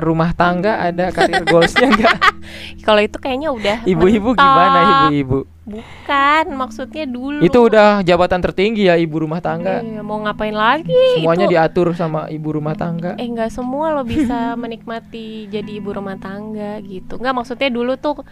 rumah 0.00 0.32
tangga 0.32 0.80
ada 0.80 1.12
karir 1.12 1.44
goalsnya 1.44 1.92
nggak? 1.92 2.18
Kalau 2.88 3.00
itu 3.04 3.16
kayaknya 3.20 3.52
udah 3.52 3.76
Ibu-ibu 3.84 4.34
gimana 4.34 4.78
ibu-ibu? 5.12 5.44
Bukan, 5.70 6.44
maksudnya 6.52 7.06
dulu. 7.06 7.40
Itu 7.40 7.64
udah 7.64 8.02
jabatan 8.02 8.42
tertinggi 8.42 8.90
ya 8.90 8.98
ibu 8.98 9.22
rumah 9.22 9.38
tangga. 9.38 9.78
Iya, 9.80 10.02
mau 10.02 10.18
ngapain 10.18 10.52
lagi? 10.52 10.90
Semuanya 11.14 11.46
itu 11.46 11.52
diatur 11.54 11.94
sama 11.94 12.26
ibu 12.26 12.50
rumah 12.50 12.74
tangga. 12.74 13.14
eh 13.14 13.24
nggak 13.24 13.48
semua 13.48 13.94
lo 13.94 14.02
bisa 14.02 14.52
menikmati 14.60 15.46
jadi 15.46 15.70
ibu 15.70 15.92
rumah 15.92 16.16
tangga 16.16 16.80
gitu 16.80 17.16
nggak 17.16 17.32
maksudnya 17.32 17.70
dulu 17.70 17.94
tuh 17.94 18.26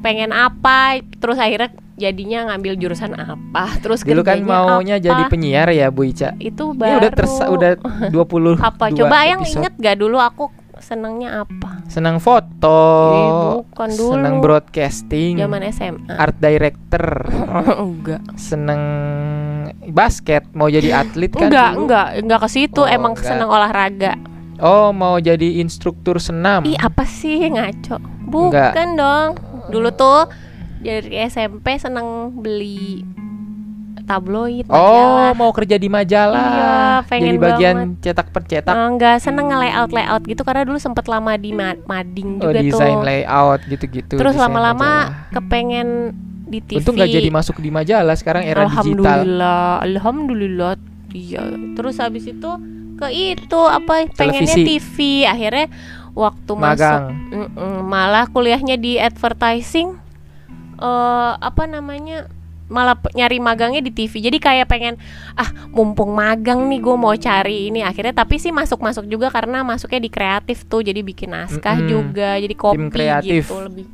pengen 0.00 0.30
apa 0.30 0.98
terus 1.18 1.36
akhirnya 1.36 1.68
jadinya 1.94 2.48
ngambil 2.48 2.72
jurusan 2.74 3.12
apa 3.12 3.76
terus 3.78 4.00
Dulu 4.00 4.24
kan 4.24 4.40
maunya 4.40 4.96
apa. 4.96 5.04
jadi 5.04 5.22
penyiar 5.28 5.68
ya 5.68 5.92
Bu 5.92 6.08
Ica. 6.08 6.32
itu 6.40 6.72
baru 6.72 7.04
udah 7.04 7.10
tersa 7.12 7.44
udah 7.52 7.70
20 8.08 8.56
apa 8.56 8.84
coba 8.96 9.16
yang 9.28 9.44
inget 9.44 9.76
gak 9.76 10.00
dulu 10.00 10.16
aku 10.16 10.48
senengnya 10.90 11.46
apa 11.46 11.86
Senang 11.86 12.18
foto. 12.18 12.82
Bukan 13.62 13.90
dulu. 13.92 14.14
Senang 14.14 14.38
broadcasting. 14.38 15.38
zaman 15.38 15.62
SMA 15.70 16.10
Art 16.12 16.34
director. 16.36 17.30
enggak 17.84 18.22
Seneng 18.34 18.82
basket, 19.88 20.50
mau 20.50 20.66
jadi 20.66 20.90
atlet 21.00 21.30
kan? 21.30 21.46
enggak 21.46 21.70
dulu? 21.70 21.80
enggak 21.80 22.06
enggak 22.18 22.40
ke 22.40 22.48
situ 22.48 22.80
Oh, 22.80 22.86
emang 22.86 23.14
enggak. 23.14 23.26
seneng 23.28 23.48
olahraga 23.48 24.12
Oh, 24.58 24.90
mau 24.90 25.16
jadi 25.16 25.56
instruktur 25.56 26.18
senam. 26.18 26.62
ih 26.64 26.76
apa 26.76 27.02
sih 27.02 27.48
ngaco 27.48 27.96
Enggak. 27.96 28.74
bukan 28.74 28.88
dong 28.92 29.28
dulu 29.68 29.88
tuh 29.90 30.26
dari 30.76 31.22
SMP 31.22 31.74
seneng 31.76 32.06
beli 32.36 33.06
tabloid 34.10 34.66
Oh, 34.66 34.74
majalah. 34.74 35.30
mau 35.32 35.50
kerja 35.50 35.76
di 35.76 35.86
majalah. 35.86 36.42
Iya, 36.42 36.74
pengen 37.06 37.26
jadi 37.28 37.38
bagian 37.38 37.74
banget. 37.76 38.02
cetak 38.02 38.28
pencetak. 38.30 38.74
Eh, 38.74 38.86
Enggak 38.88 39.16
seneng 39.18 39.46
nge-layout 39.46 39.90
layout 39.90 40.22
gitu 40.24 40.42
karena 40.42 40.62
dulu 40.64 40.76
sempet 40.76 41.06
lama 41.06 41.32
di 41.34 41.50
ma- 41.50 41.78
mading 41.80 42.30
Oh, 42.36 42.48
juga 42.48 42.58
desain 42.58 42.92
tuh. 42.92 43.06
layout 43.06 43.60
gitu-gitu. 43.64 44.14
Terus 44.16 44.34
lama-lama 44.34 44.90
kepengen 45.30 46.10
di 46.44 46.58
TV. 46.58 46.82
Untung 46.82 46.98
nggak 46.98 47.10
jadi 47.12 47.30
masuk 47.30 47.56
di 47.56 47.70
majalah 47.70 48.12
sekarang 48.12 48.42
era 48.42 48.66
digital. 48.66 48.82
Alhamdulillah, 49.06 49.62
alhamdulillah. 49.80 50.72
Iya. 51.10 51.42
Terus 51.72 51.94
habis 51.96 52.24
itu 52.24 52.50
ke 52.96 53.06
itu 53.08 53.60
apa 53.62 54.10
pengennya 54.10 54.50
Televisi. 54.50 54.62
TV. 54.66 54.96
Akhirnya 55.24 55.70
waktu 56.10 56.52
masuk 56.52 56.74
Magang. 56.74 57.04
Mm-mm, 57.30 57.74
malah 57.84 58.26
kuliahnya 58.26 58.74
di 58.74 58.98
advertising 58.98 59.94
eh 60.76 61.32
apa 61.36 61.64
namanya? 61.64 62.26
Malah 62.70 62.94
nyari 63.10 63.36
magangnya 63.36 63.82
di 63.82 63.90
TV 63.90 64.22
jadi 64.22 64.38
kayak 64.38 64.66
pengen 64.66 64.94
ah 65.34 65.44
mumpung 65.68 66.10
magang 66.10 66.64
nih 66.64 66.78
gue 66.78 66.94
mau 66.94 67.12
cari 67.12 67.66
ini 67.66 67.82
akhirnya 67.82 68.14
tapi 68.14 68.38
sih 68.38 68.48
masuk 68.48 68.78
masuk 68.78 69.04
juga 69.04 69.26
karena 69.28 69.60
masuknya 69.60 69.98
di 69.98 70.08
kreatif 70.08 70.64
tuh 70.64 70.80
jadi 70.80 71.02
bikin 71.02 71.28
naskah 71.28 71.76
Mm-mm. 71.76 71.90
juga 71.90 72.38
jadi 72.38 72.54
kopi 72.54 72.86
kreatif. 72.88 73.44
gitu 73.44 73.56
lebih 73.60 73.86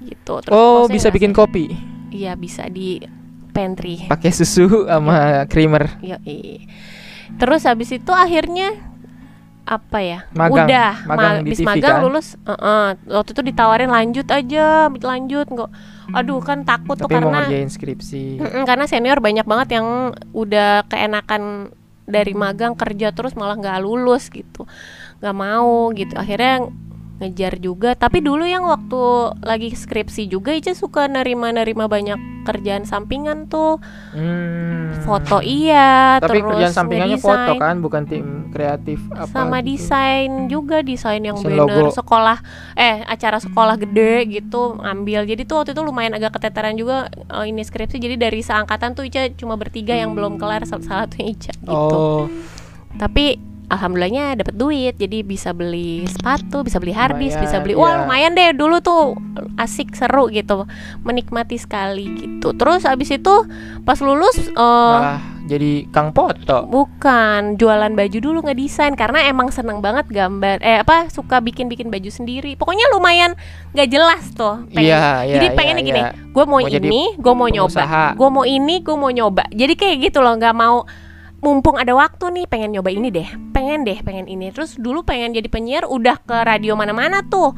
gitu 0.00 0.34
Terus 0.40 0.54
Oh, 0.54 0.86
bisa 0.86 1.10
bikin 1.10 1.30
kopi. 1.30 1.74
iya 2.08 2.32
bisa 2.32 2.64
di 2.66 3.02
pantry 3.50 4.06
Pakai 4.06 4.30
susu 4.30 4.86
sama 4.86 5.44
creamer. 5.44 5.90
Yoi. 6.00 6.64
Terus 7.32 7.62
habis 7.62 7.90
itu 7.90 8.10
akhirnya 8.10 8.89
apa 9.64 9.98
ya? 10.02 10.18
Magang. 10.32 10.66
Udah, 10.66 10.92
Magang 11.06 11.34
ma- 11.40 11.46
TV 11.46 11.60
magang 11.62 11.96
kan? 11.98 12.04
lulus, 12.04 12.34
Heeh. 12.42 12.86
waktu 13.08 13.30
itu 13.32 13.42
ditawarin 13.46 13.90
lanjut 13.90 14.26
aja, 14.26 14.88
lanjut 14.90 15.46
nggak. 15.46 15.70
Aduh 16.10 16.42
kan 16.42 16.66
takut 16.66 16.98
tuh 16.98 17.06
Tapi 17.06 17.22
mau 17.22 17.30
karena 17.30 17.46
ngerjain 17.46 17.70
skripsi. 17.70 18.24
Mm-mm, 18.42 18.62
karena 18.66 18.84
senior 18.90 19.22
banyak 19.22 19.46
banget 19.46 19.78
yang 19.78 20.10
udah 20.34 20.84
keenakan 20.90 21.70
dari 22.10 22.34
magang 22.34 22.74
kerja 22.74 23.14
terus 23.14 23.38
malah 23.38 23.54
nggak 23.54 23.78
lulus 23.86 24.26
gitu, 24.34 24.66
nggak 25.22 25.36
mau 25.36 25.94
gitu. 25.94 26.18
Akhirnya 26.18 26.66
ngejar 27.20 27.60
juga. 27.60 27.92
Tapi 27.92 28.24
dulu 28.24 28.48
yang 28.48 28.64
waktu 28.64 29.00
lagi 29.44 29.70
skripsi 29.70 30.26
juga 30.26 30.56
Ica 30.56 30.72
suka 30.72 31.04
nerima-nerima 31.06 31.84
banyak 31.86 32.16
kerjaan 32.40 32.88
sampingan 32.88 33.46
tuh. 33.46 33.76
Hmm. 34.16 34.96
foto 35.06 35.38
iya 35.38 36.18
Tapi 36.18 36.40
terus 36.42 36.50
kerjaan 36.50 36.74
sampingannya 36.74 37.18
foto 37.20 37.52
kan, 37.56 37.78
bukan 37.78 38.02
tim 38.08 38.26
kreatif 38.50 38.98
apa 39.14 39.30
sama 39.30 39.62
gitu. 39.62 39.76
desain 39.76 40.30
juga 40.50 40.82
desain 40.82 41.22
yang 41.22 41.38
banner 41.38 41.86
logo. 41.86 41.94
sekolah 41.94 42.42
eh 42.74 43.06
acara 43.06 43.38
sekolah 43.38 43.78
gede 43.78 44.26
gitu 44.40 44.80
ngambil. 44.80 45.28
Jadi 45.28 45.42
tuh 45.46 45.62
waktu 45.62 45.70
itu 45.76 45.82
lumayan 45.84 46.16
agak 46.16 46.40
keteteran 46.40 46.74
juga 46.74 47.06
eh, 47.12 47.44
ini 47.46 47.62
skripsi. 47.62 48.00
Jadi 48.00 48.16
dari 48.18 48.40
seangkatan 48.40 48.96
tuh 48.96 49.06
Ica 49.06 49.28
cuma 49.36 49.54
bertiga 49.54 49.94
yang 49.94 50.16
belum 50.16 50.40
kelar 50.40 50.64
sal- 50.66 50.82
salah 50.82 51.06
satunya 51.06 51.36
Ica 51.36 51.52
gitu. 51.54 51.70
Oh, 51.70 52.24
tapi 52.98 53.49
alhamdulillahnya 53.70 54.42
dapat 54.42 54.54
duit 54.58 54.94
jadi 54.98 55.22
bisa 55.22 55.54
beli 55.54 56.04
sepatu 56.10 56.66
bisa 56.66 56.82
beli 56.82 56.92
harddisk 56.92 57.38
bisa 57.38 57.62
beli 57.62 57.78
wah 57.78 57.94
iya. 57.94 57.98
lumayan 58.04 58.32
deh 58.34 58.50
dulu 58.52 58.82
tuh 58.82 59.16
asik 59.56 59.94
seru 59.94 60.28
gitu 60.28 60.66
menikmati 61.06 61.56
sekali 61.56 62.10
gitu 62.18 62.52
terus 62.58 62.82
abis 62.84 63.14
itu 63.14 63.34
pas 63.86 63.96
lulus 64.02 64.36
eh, 64.50 64.54
malah 64.58 65.22
jadi 65.50 65.90
kang 65.90 66.14
foto. 66.14 66.62
bukan 66.70 67.58
jualan 67.58 67.90
baju 67.98 68.18
dulu 68.22 68.38
nggak 68.46 68.58
desain 68.60 68.94
karena 68.94 69.26
emang 69.26 69.50
seneng 69.50 69.82
banget 69.82 70.06
gambar 70.06 70.62
eh 70.62 70.78
apa 70.78 71.10
suka 71.10 71.42
bikin 71.42 71.66
bikin 71.66 71.90
baju 71.90 72.06
sendiri 72.06 72.54
pokoknya 72.54 72.86
lumayan 72.94 73.34
nggak 73.74 73.88
jelas 73.90 74.30
tuh 74.30 74.62
pengen 74.70 74.94
Iya, 74.94 75.06
iya. 75.26 75.34
jadi 75.38 75.46
iya, 75.50 75.56
pengennya 75.58 75.84
gini, 75.84 76.02
iya. 76.02 76.12
gue 76.14 76.44
mau, 76.46 76.58
Mau 76.62 76.68
ini, 76.70 77.02
gue 77.18 77.34
mau 77.34 77.48
nyoba, 77.50 78.14
gue 78.14 78.28
mau 78.30 78.44
ini, 78.46 78.74
gue 78.82 78.96
mau 78.98 79.10
nyoba. 79.10 79.44
Jadi 79.54 79.74
kayak 79.78 79.96
gitu 80.10 80.18
loh, 80.18 80.34
nggak 80.34 80.54
mau 80.54 80.82
mumpung 81.40 81.80
ada 81.80 81.96
waktu 81.96 82.28
nih, 82.32 82.46
pengen 82.46 82.76
nyoba 82.76 82.92
ini 82.92 83.08
deh, 83.08 83.28
pengen 83.56 83.84
deh, 83.84 83.96
pengen 84.04 84.28
ini. 84.28 84.52
Terus 84.52 84.76
dulu 84.76 85.04
pengen 85.04 85.32
jadi 85.32 85.48
penyiar, 85.48 85.88
udah 85.88 86.20
ke 86.20 86.36
radio 86.44 86.76
mana-mana 86.76 87.24
tuh. 87.24 87.56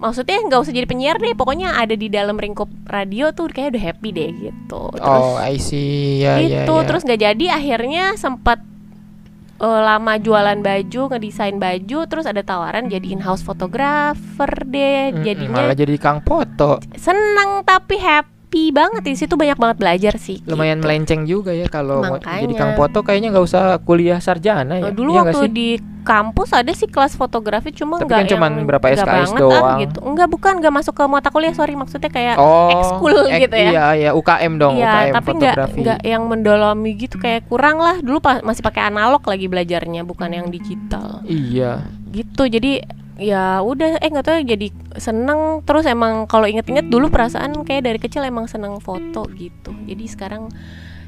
Maksudnya 0.00 0.40
nggak 0.48 0.60
usah 0.64 0.72
jadi 0.72 0.88
penyiar 0.88 1.20
deh, 1.20 1.36
pokoknya 1.36 1.76
ada 1.76 1.92
di 1.92 2.08
dalam 2.08 2.40
lingkup 2.40 2.70
radio 2.88 3.36
tuh 3.36 3.52
kayak 3.52 3.76
udah 3.76 3.82
happy 3.92 4.10
deh 4.16 4.30
gitu. 4.32 4.82
Terus 4.96 5.26
Oh, 5.26 5.36
I 5.36 5.60
see. 5.60 6.24
Ya, 6.24 6.40
ya, 6.40 6.64
gitu, 6.64 6.74
ya. 6.80 6.86
terus 6.88 7.04
nggak 7.04 7.20
jadi, 7.20 7.44
akhirnya 7.52 8.04
sempat 8.16 8.64
eh, 9.60 9.80
lama 9.84 10.16
jualan 10.16 10.56
baju, 10.64 11.02
ngedesain 11.12 11.60
baju, 11.60 11.98
terus 12.08 12.24
ada 12.24 12.40
tawaran 12.40 12.88
jadi 12.88 13.12
in-house 13.12 13.44
photographer 13.44 14.48
deh, 14.64 15.12
jadinya 15.20 15.68
malah 15.68 15.76
jadi 15.76 16.00
kang 16.00 16.24
foto. 16.24 16.80
seneng 16.96 17.60
tapi 17.68 18.00
happy 18.00 18.39
banget 18.50 19.02
di 19.02 19.14
situ 19.14 19.34
banyak 19.34 19.54
banget 19.54 19.76
belajar 19.76 20.14
sih 20.16 20.42
Lumayan 20.42 20.76
gitu. 20.76 20.84
melenceng 20.84 21.22
juga 21.22 21.50
ya 21.50 21.66
kalau 21.66 22.02
jadi 22.18 22.50
kang 22.52 22.74
foto 22.74 23.00
kayaknya 23.00 23.30
nggak 23.30 23.46
usah 23.46 23.78
kuliah 23.78 24.18
sarjana 24.18 24.74
ya. 24.76 24.88
Eh, 24.88 24.92
dulu 24.92 25.10
Iya 25.12 25.20
nggak 25.22 25.36
waktu 25.36 25.46
di 25.48 25.68
kampus 26.00 26.50
ada 26.50 26.72
sih 26.72 26.84
kelas 26.84 27.12
fotografi 27.12 27.70
cuma 27.70 28.00
nggak 28.00 28.08
kan 28.08 28.24
cuman 28.26 28.50
yang- 28.52 28.66
berapa 28.66 28.82
nggak 28.82 28.98
SKS 28.98 29.30
ah, 29.30 29.38
doang. 29.38 29.78
gitu 29.78 29.98
enggak 30.02 30.28
bukan 30.28 30.52
nggak 30.58 30.74
masuk 30.74 30.92
ke 30.92 31.04
mata 31.04 31.28
kuliah 31.28 31.52
sorry 31.52 31.74
maksudnya 31.74 32.08
kayak 32.08 32.36
Oh, 32.36 32.72
ekskul 32.72 33.14
ek- 33.28 33.40
gitu 33.44 33.54
ya. 33.54 33.68
Iya, 33.70 33.86
iya, 33.94 34.10
UKM 34.10 34.52
dong, 34.56 34.74
Iya, 34.74 34.88
UKM 34.88 35.12
tapi 35.12 35.30
nggak 35.30 35.54
fotografi. 35.54 35.78
nggak 35.80 35.98
yang 36.02 36.22
mendalami 36.24 36.90
gitu 36.96 37.16
kayak 37.16 37.46
kurang 37.46 37.78
lah. 37.78 37.96
Dulu 37.98 38.18
pa- 38.18 38.40
masih 38.40 38.60
pakai 38.60 38.82
analog 38.84 39.22
lagi 39.22 39.46
belajarnya, 39.46 40.02
bukan 40.02 40.30
yang 40.32 40.46
digital. 40.48 41.20
Iya. 41.22 41.84
Gitu. 42.08 42.42
Jadi 42.42 42.80
ya 43.20 43.60
udah 43.60 44.00
eh 44.00 44.08
nggak 44.08 44.24
tahu 44.24 44.36
jadi 44.42 44.66
seneng 44.96 45.38
terus 45.62 45.84
emang 45.84 46.24
kalau 46.24 46.44
inget-inget 46.44 46.88
dulu 46.88 47.06
perasaan 47.06 47.52
kayak 47.62 47.84
dari 47.84 47.98
kecil 47.98 48.24
emang 48.24 48.48
seneng 48.48 48.80
foto 48.80 49.28
gitu. 49.30 49.76
Jadi 49.84 50.04
sekarang 50.06 50.48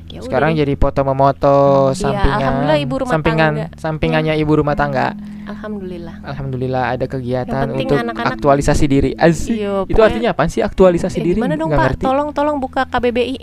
ya 0.07 0.21
udah 0.21 0.29
Sekarang 0.29 0.51
deh. 0.53 0.61
jadi 0.61 0.75
foto 0.77 1.01
memoto 1.03 1.57
Iya, 1.89 1.97
sampingan. 1.97 2.37
alhamdulillah 2.37 2.79
ibu 2.79 2.95
rumah 2.99 3.13
sampingan 3.13 3.53
tangga. 3.57 3.67
sampingannya 3.81 4.35
ibu 4.37 4.53
rumah 4.53 4.77
tangga. 4.77 5.07
alhamdulillah. 5.43 6.17
Alhamdulillah 6.23 6.85
ada 6.91 7.07
kegiatan 7.07 7.67
untuk 7.67 7.97
anak-anak- 7.97 8.37
aktualisasi 8.37 8.85
diri. 8.87 9.11
Asik. 9.13 9.57
Iya, 9.59 9.83
Itu 9.83 9.91
pokoknya- 9.91 10.05
artinya 10.07 10.31
apa 10.31 10.43
sih 10.47 10.61
aktualisasi 10.61 11.17
Eh, 11.17 11.25
diri? 11.25 11.39
gimana 11.41 11.57
dong 11.57 11.67
Nggak 11.67 11.81
Pak? 11.81 11.87
ngerti. 11.91 12.05
Tolong 12.05 12.29
tolong 12.31 12.57
buka 12.59 12.87
KBBI. 12.87 13.37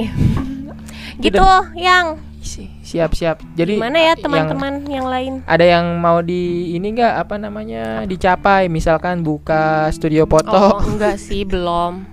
gitu, 1.26 1.42
Udah. 1.42 1.74
yang 1.76 2.22
Si- 2.90 2.98
Siap-siap. 2.98 3.38
Jadi 3.54 3.78
gimana 3.78 4.02
ya 4.02 4.18
yang- 4.18 4.18
teman-teman 4.18 4.74
yang, 4.90 5.06
lain? 5.06 5.34
ada 5.46 5.62
yang 5.62 5.86
mau 6.02 6.26
di 6.26 6.74
ini 6.74 6.90
enggak 6.90 7.22
apa 7.22 7.38
namanya? 7.38 8.02
Dicapai? 8.10 8.66
Misalkan 8.66 9.22
buka 9.22 9.94
studio 9.94 10.26
Oh, 10.26 10.30
foto 10.34 10.82
enggak 10.90 11.22
sih, 11.22 11.46
belum. 11.46 12.10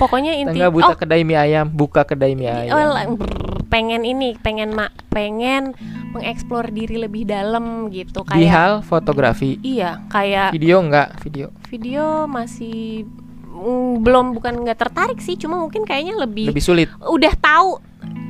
Pokoknya 0.00 0.36
inti 0.36 0.56
enggak 0.56 0.72
buta 0.72 0.92
oh, 0.92 0.96
kedai 0.96 1.24
mie 1.24 1.36
ayam 1.36 1.68
buka 1.68 2.04
kedai 2.08 2.32
mie 2.32 2.48
oh, 2.48 2.76
ayam. 2.76 3.16
brr, 3.16 3.64
pengen 3.68 4.04
ini, 4.04 4.36
pengen 4.40 4.72
mak, 4.72 4.92
pengen 5.12 5.76
mengeksplor 6.12 6.72
diri 6.72 6.96
lebih 6.96 7.28
dalam 7.28 7.92
gitu 7.92 8.24
di 8.24 8.44
kayak 8.44 8.52
hal 8.52 8.72
fotografi. 8.80 9.60
Iya, 9.60 10.00
kayak 10.08 10.56
video 10.56 10.80
enggak 10.80 11.20
video. 11.20 11.52
Video 11.68 12.24
masih 12.24 13.04
mm, 13.52 14.00
belum 14.04 14.36
bukan 14.36 14.64
nggak 14.64 14.80
tertarik 14.80 15.20
sih, 15.20 15.36
cuma 15.40 15.60
mungkin 15.60 15.84
kayaknya 15.88 16.16
lebih, 16.20 16.52
lebih 16.52 16.64
sulit. 16.64 16.88
Udah 17.04 17.32
tahu 17.36 17.80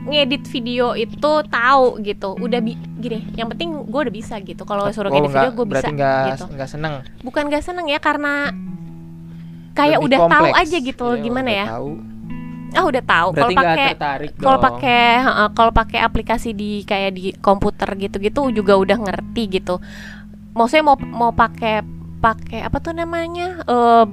ngedit 0.07 0.47
video 0.47 0.95
itu 0.95 1.33
tahu 1.45 1.99
gitu. 2.01 2.35
Udah 2.37 2.59
bi 2.59 2.73
gini 2.97 3.27
yang 3.35 3.49
penting 3.49 3.85
gue 3.85 4.01
udah 4.03 4.15
bisa 4.15 4.39
gitu. 4.39 4.63
Kalau 4.63 4.87
suruh 4.89 5.09
Oh, 5.09 5.15
ngedit 5.15 5.29
enggak, 5.29 5.43
video 5.43 5.51
gue 5.53 5.67
bisa 5.67 5.89
enggak 5.89 6.23
gitu. 6.31 6.45
enggak 6.49 6.69
seneng? 6.69 6.95
Bukan 7.21 7.43
gak 7.47 7.65
seneng 7.65 7.87
ya 7.87 7.99
karena 7.99 8.55
kayak 9.73 9.99
Lebih 9.99 10.07
udah 10.09 10.19
tahu 10.31 10.47
aja 10.55 10.77
gitu 10.79 11.07
Iya, 11.11 11.21
gimana 11.21 11.51
ya? 11.51 11.67
tahu. 11.69 11.91
ah 12.73 12.85
udah 12.85 13.03
tahu. 13.03 13.29
Kalau 13.33 13.51
pakai 13.53 13.89
kalau 14.37 14.59
pakai 14.61 15.03
heeh, 15.19 15.49
kalau 15.51 15.73
pakai 15.73 15.99
aplikasi 15.99 16.53
di 16.53 16.83
kayak 16.83 17.11
di 17.11 17.33
komputer 17.35 17.89
gitu-gitu 17.97 18.53
juga 18.53 18.77
udah 18.77 18.99
ngerti 19.01 19.43
gitu. 19.51 19.81
Maksudnya 20.53 20.85
mau 20.85 20.97
mau 21.01 21.33
pakai 21.33 21.81
pakai 22.17 22.61
apa 22.61 22.77
tuh 22.79 22.93
namanya 22.93 23.65
eh 23.65 24.05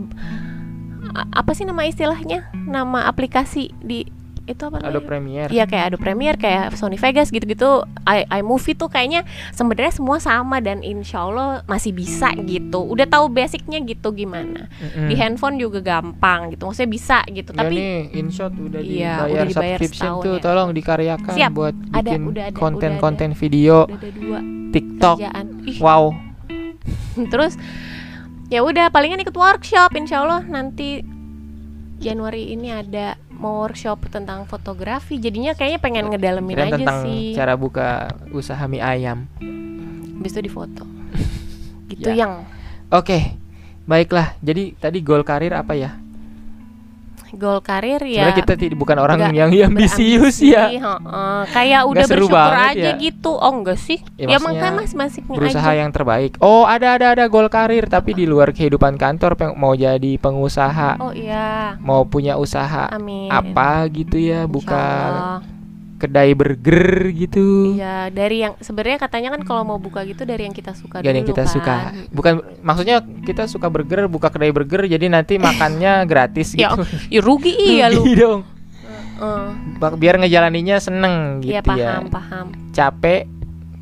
a- 1.11 1.29
apa 1.33 1.51
sih 1.51 1.63
nama 1.63 1.83
istilahnya? 1.83 2.47
Nama 2.55 3.05
aplikasi 3.05 3.75
di 3.77 4.07
itu 4.43 4.59
apa 4.67 4.83
namanya 4.83 4.91
Adobe 4.91 5.07
Premiere 5.07 5.49
Iya 5.55 5.63
kayak 5.63 5.85
Adobe 5.87 6.03
Premiere, 6.03 6.35
kayak 6.35 6.75
Sony 6.75 6.99
Vegas 6.99 7.31
gitu-gitu, 7.31 7.87
i 8.03 8.27
iMovie 8.27 8.75
tuh 8.75 8.91
kayaknya 8.91 9.23
sebenarnya 9.55 9.93
semua 9.95 10.19
sama 10.19 10.59
dan 10.59 10.83
insya 10.83 11.23
Allah 11.23 11.63
masih 11.63 11.95
bisa 11.95 12.35
gitu. 12.43 12.83
Udah 12.83 13.07
tahu 13.07 13.31
basicnya 13.31 13.79
gitu 13.79 14.11
gimana. 14.11 14.67
Mm-mm. 14.83 15.07
Di 15.07 15.15
handphone 15.15 15.55
juga 15.55 15.79
gampang 15.79 16.51
gitu, 16.51 16.67
maksudnya 16.67 16.91
bisa 16.91 17.17
gitu. 17.31 17.55
Ya 17.55 17.59
Tapi 17.63 17.75
nih, 17.75 17.95
InShot 18.19 18.51
udah 18.51 18.81
Iya, 18.83 19.13
dibayar 19.15 19.31
udah 19.31 19.45
dibayar 19.47 19.79
subscription 19.79 20.03
setahun 20.03 20.23
tuh, 20.27 20.35
ya. 20.35 20.43
tolong 20.43 20.69
dikaryakan 20.75 21.33
Siap, 21.39 21.51
buat 21.55 21.75
ada, 21.95 22.09
bikin 22.11 22.21
konten-konten 22.59 23.29
video, 23.39 23.87
udah 23.87 23.95
ada 23.95 24.09
dua 24.11 24.39
TikTok. 24.75 25.17
Wow, 25.79 26.03
terus 27.31 27.55
ya 28.51 28.59
udah 28.61 28.91
palingan 28.91 29.23
ikut 29.23 29.33
workshop 29.33 29.95
insya 29.95 30.21
Allah 30.25 30.43
nanti 30.43 31.01
Januari 32.03 32.51
ini 32.51 32.67
ada 32.67 33.15
mau 33.43 33.59
workshop 33.59 34.07
tentang 34.07 34.47
fotografi 34.47 35.19
jadinya 35.19 35.51
kayaknya 35.51 35.79
pengen 35.83 36.05
ngedalemin 36.07 36.55
aja 36.63 36.79
tentang 36.79 37.03
sih 37.03 37.35
cara 37.35 37.59
buka 37.59 38.07
usaha 38.31 38.63
mie 38.65 38.79
ayam. 38.79 39.27
habis 40.15 40.31
itu 40.31 40.47
difoto 40.47 40.87
gitu 41.91 42.07
Ya. 42.07 42.23
yang 42.23 42.47
Oke, 42.93 43.33
baiklah. 43.89 44.37
Jadi 44.37 44.77
tadi 44.77 45.01
goal 45.01 45.25
karir 45.25 45.57
apa 45.57 45.73
ya? 45.73 45.97
Goal 47.33 47.59
karir 47.59 47.97
ya 47.99 48.29
Sebenarnya 48.29 48.39
kita 48.39 48.53
tidak 48.55 48.77
bukan 48.77 48.97
orang 48.97 49.17
nggak 49.19 49.33
yang 49.33 49.51
ambisius 49.67 50.37
ya. 50.39 50.69
kayak 51.49 51.81
udah 51.83 52.05
seru 52.05 52.29
bersyukur 52.29 52.53
aja 52.53 52.89
ya. 52.89 52.93
gitu 52.95 53.31
oh 53.33 53.53
enggak 53.53 53.77
sih 53.77 53.99
Ya, 54.13 54.25
ya, 54.25 54.37
makanya 54.37 54.71
mas 54.77 54.93
masih 54.93 55.21
Berusaha 55.25 55.65
aja. 55.65 55.81
yang 55.81 55.89
terbaik. 55.89 56.37
Oh, 56.39 56.63
ada 56.63 56.95
ada 56.95 57.11
ada 57.11 57.25
goal 57.25 57.49
karir 57.49 57.85
tapi 57.85 58.13
di 58.13 58.23
luar 58.23 58.49
kehidupan 58.49 58.95
kantor 58.95 59.33
peng- 59.33 59.55
mau 59.55 59.73
jadi 59.73 60.15
pengusaha, 60.15 61.01
oh 61.01 61.11
iya 61.11 61.75
mau 61.79 62.05
punya 62.05 62.37
usaha 62.37 62.87
amin 62.89 63.27
apa 63.27 63.89
gitu 63.89 64.15
ya, 64.15 64.43
Insya 64.43 64.51
buka 64.51 64.79
Allah. 64.79 65.39
Kedai 66.03 66.31
burger 66.31 66.83
gitu. 67.09 67.71
Iya, 67.73 68.07
dari 68.09 68.41
yang 68.41 68.53
sebenarnya 68.57 68.99
katanya 68.99 69.31
kan 69.31 69.41
kalau 69.41 69.63
mau 69.63 69.77
buka 69.77 70.03
gitu 70.03 70.21
dari 70.21 70.43
yang 70.43 70.51
kita 70.51 70.71
suka 70.73 70.99
yang 70.99 71.15
dulu 71.15 71.31
kita 71.31 71.43
kan. 71.43 71.49
suka. 71.49 71.75
Bukan 72.09 72.33
maksudnya 72.59 72.95
kita 73.21 73.47
suka 73.47 73.67
burger, 73.67 74.05
buka 74.05 74.27
kedai 74.27 74.49
burger 74.49 74.83
jadi 74.85 75.07
nanti 75.07 75.37
makannya 75.37 76.03
gratis 76.11 76.51
Ya, 76.53 76.75
gitu. 76.75 76.83
ya 77.09 77.19
rugi 77.19 77.53
iya 77.73 77.87
lu. 77.87 78.03
Rugi 78.03 78.13
dong. 78.13 78.41
Ba- 79.77 79.95
Biar 79.95 80.19
ngejalaninnya 80.19 80.77
seneng 80.77 81.39
Iya 81.39 81.59
gitu 81.59 81.71
paham, 81.71 81.79
ya. 81.79 82.11
paham. 82.11 82.45
Capek 82.69 83.21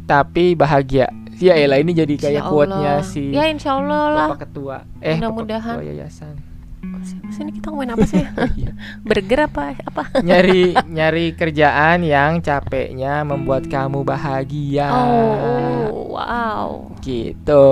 tapi 0.05 0.53
bahagia. 0.53 1.09
Ya 1.35 1.57
elah 1.57 1.81
ini 1.81 1.91
jadi 1.91 2.13
kayak 2.13 2.45
quote-nya 2.45 3.01
Allah. 3.01 3.01
si 3.01 3.33
Ya 3.33 3.49
insya 3.49 3.73
Allah 3.73 4.03
lah. 4.07 4.27
Bapak 4.29 4.45
ketua. 4.45 4.85
Eh, 5.01 5.17
Mudah-mudahan. 5.17 5.75
ketua 5.75 5.89
yayasan. 5.89 6.35
Siapa 6.81 7.29
sih 7.29 7.41
ini 7.45 7.51
kita 7.53 7.69
ngomongin 7.69 7.93
apa 7.93 8.05
sih? 8.09 8.25
Iya. 8.61 8.73
Burger 9.05 9.39
apa? 9.45 9.61
Apa? 9.85 10.03
nyari 10.25 10.73
nyari 10.89 11.37
kerjaan 11.37 12.01
yang 12.01 12.41
capeknya 12.41 13.21
membuat 13.21 13.69
kamu 13.69 14.01
bahagia. 14.01 14.89
Oh, 14.89 16.17
wow. 16.17 16.89
Gitu. 17.05 17.65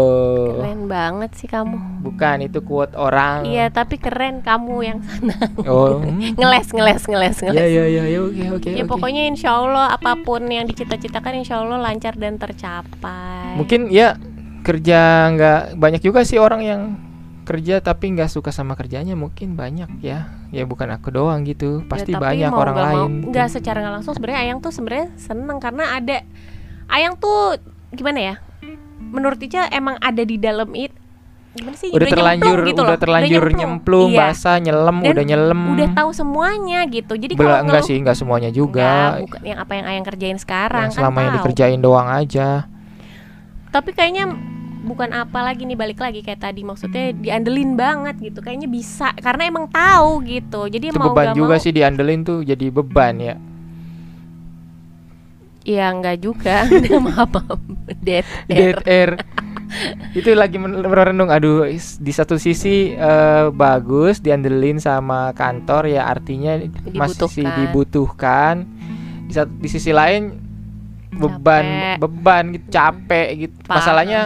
Keren 0.62 0.86
banget 0.86 1.34
sih 1.34 1.50
kamu. 1.50 2.06
Bukan 2.06 2.46
itu 2.46 2.62
quote 2.62 2.94
orang. 2.94 3.50
Iya, 3.50 3.74
tapi 3.74 3.98
keren 3.98 4.46
kamu 4.46 4.76
yang 4.86 5.00
sana. 5.02 5.38
Oh. 5.66 5.98
hmm. 6.06 6.38
ngeles, 6.38 6.70
ngeles, 6.70 7.04
ngeles, 7.10 7.38
ngeles. 7.42 7.58
Ya 7.58 7.66
ya 7.66 7.86
ya 7.90 8.04
ya 8.06 8.20
oke 8.22 8.44
oke 8.62 8.70
Ya 8.78 8.86
pokoknya 8.86 9.26
insya 9.26 9.58
Allah 9.58 9.90
apa 9.94 10.22
pun 10.22 10.46
yang 10.46 10.70
dicita-citakan 10.70 11.42
insya 11.42 11.66
Allah 11.66 11.82
lancar 11.82 12.14
dan 12.14 12.38
tercapai. 12.38 13.58
Mungkin 13.58 13.90
ya 13.90 14.22
kerja 14.62 15.34
nggak 15.34 15.62
banyak 15.82 16.02
juga 16.06 16.22
sih 16.22 16.38
orang 16.38 16.62
yang 16.62 16.82
kerja 17.50 17.76
tapi 17.80 18.06
nggak 18.12 18.30
suka 18.30 18.50
sama 18.50 18.74
kerjanya 18.74 19.14
mungkin 19.14 19.54
banyak 19.54 19.90
ya 20.00 20.30
ya 20.48 20.64
bukan 20.64 20.86
aku 20.92 21.10
doang 21.10 21.42
gitu 21.44 21.82
pasti 21.84 22.12
Ya, 22.12 22.22
banyak 22.22 22.52
orang 22.52 22.76
mau- 22.76 22.86
lain 22.86 23.10
gitu. 23.18 23.30
nggak 23.30 23.48
secara 23.50 23.78
nggak 23.80 23.94
langsung 23.96 24.14
sebenarnya 24.14 24.40
Ayang 24.44 24.60
tuh 24.60 24.70
sebenarnya 24.70 25.08
seneng 25.16 25.58
karena 25.58 25.84
ada 25.92 26.18
Ayang 26.88 27.16
tuh 27.16 27.58
gimana 27.90 28.20
ya 28.20 28.36
menurut 29.04 29.38
Ica 29.40 29.66
emang 29.68 29.98
ada 29.98 30.22
di 30.22 30.38
dalam 30.38 30.70
it 30.74 30.94
gimana 31.52 31.74
sih 31.74 31.90
udah 31.90 32.06
terlanjur 32.06 32.46
nyemplung 32.56 32.70
gitu 32.70 32.80
udah 32.80 32.90
loh. 32.92 33.02
terlanjur 33.02 33.46
nyemplung, 33.52 34.10
Iya. 34.12 34.20
basah 34.24 34.58
nyelem 34.60 34.98
Dan 35.00 35.10
udah 35.10 35.26
nyelem 35.26 35.62
udah 35.72 35.88
tahu 35.92 36.10
semuanya 36.14 36.80
gitu 36.86 37.14
jadi 37.16 37.34
Bela- 37.34 37.58
kalau 37.58 37.66
enggak 37.66 37.82
sih 37.84 37.96
enggak 37.96 38.14
semuanya 38.16 38.50
juga 38.50 38.86
Enggak, 39.12 39.26
bukan 39.26 39.42
yang 39.44 39.60
apa 39.60 39.72
yang 39.74 39.86
Ayang 39.88 40.06
kerjain 40.06 40.38
sekarang 40.38 40.82
yang 40.84 40.92
kan 40.92 40.98
selama 41.02 41.18
yang 41.18 41.28
tahu. 41.28 41.38
dikerjain 41.42 41.80
doang 41.80 42.06
aja 42.08 42.50
tapi 43.68 43.90
kayaknya 43.92 44.26
bukan 44.80 45.12
apa 45.12 45.44
lagi 45.44 45.68
nih 45.68 45.76
balik 45.76 46.00
lagi 46.00 46.24
kayak 46.24 46.40
tadi 46.40 46.64
maksudnya 46.64 47.12
diandelin 47.12 47.76
banget 47.76 48.16
gitu 48.24 48.40
kayaknya 48.40 48.72
bisa 48.72 49.12
karena 49.20 49.52
emang 49.52 49.68
tahu 49.68 50.24
gitu 50.24 50.72
jadi 50.72 50.92
itu 50.92 51.00
mau 51.00 51.12
beban 51.12 51.36
juga 51.36 51.60
mau 51.60 51.64
sih 51.64 51.76
diandelin 51.76 52.24
tuh 52.24 52.40
jadi 52.48 52.72
beban 52.72 53.16
ya 53.20 53.36
ya 55.68 55.92
enggak 55.92 56.24
juga 56.24 56.64
maaf 57.06 57.30
maaf 57.30 57.60
dead 58.00 58.24
dead 58.48 58.80
air 58.88 59.20
itu 60.18 60.34
lagi 60.34 60.58
merenung 60.58 61.30
aduh 61.30 61.70
di 62.00 62.12
satu 62.16 62.42
sisi 62.42 62.96
eh, 62.96 63.46
bagus 63.54 64.18
diandelin 64.18 64.82
sama 64.82 65.30
kantor 65.36 65.92
ya 65.92 66.10
artinya 66.10 66.58
masih 66.90 67.28
Dibutuhkan. 67.30 67.54
dibutuhkan 67.54 68.56
di, 69.30 69.34
sat- 69.36 69.54
di 69.54 69.70
sisi 69.70 69.94
lain 69.94 70.34
beban 71.12 71.66
Capek. 71.66 71.96
beban 72.02 72.44
gitu 72.56 72.66
capek 72.72 73.28
gitu 73.38 73.56
Parah. 73.62 73.76
masalahnya 73.78 74.22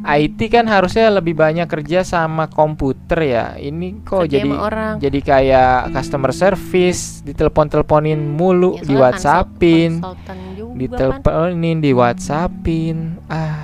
IT 0.00 0.38
kan 0.46 0.64
harusnya 0.64 1.10
lebih 1.10 1.34
banyak 1.34 1.66
kerja 1.66 2.00
sama 2.00 2.46
komputer 2.46 3.18
ya. 3.20 3.46
Ini 3.54 4.02
kok 4.02 4.24
Kerja 4.24 4.38
jadi 4.38 4.50
orang. 4.50 4.94
jadi 4.98 5.18
kayak 5.20 5.74
customer 5.90 6.30
service 6.30 7.20
ditelepon-teleponin 7.22 8.16
mulu 8.30 8.78
Ya, 8.78 8.84
di 8.84 8.94
WhatsAppin 8.94 9.90
juga 9.98 10.22
kan. 10.24 10.38
diteleponin 10.74 11.76
di 11.78 11.90
WhatsAppin 11.90 12.96
ah 13.26 13.58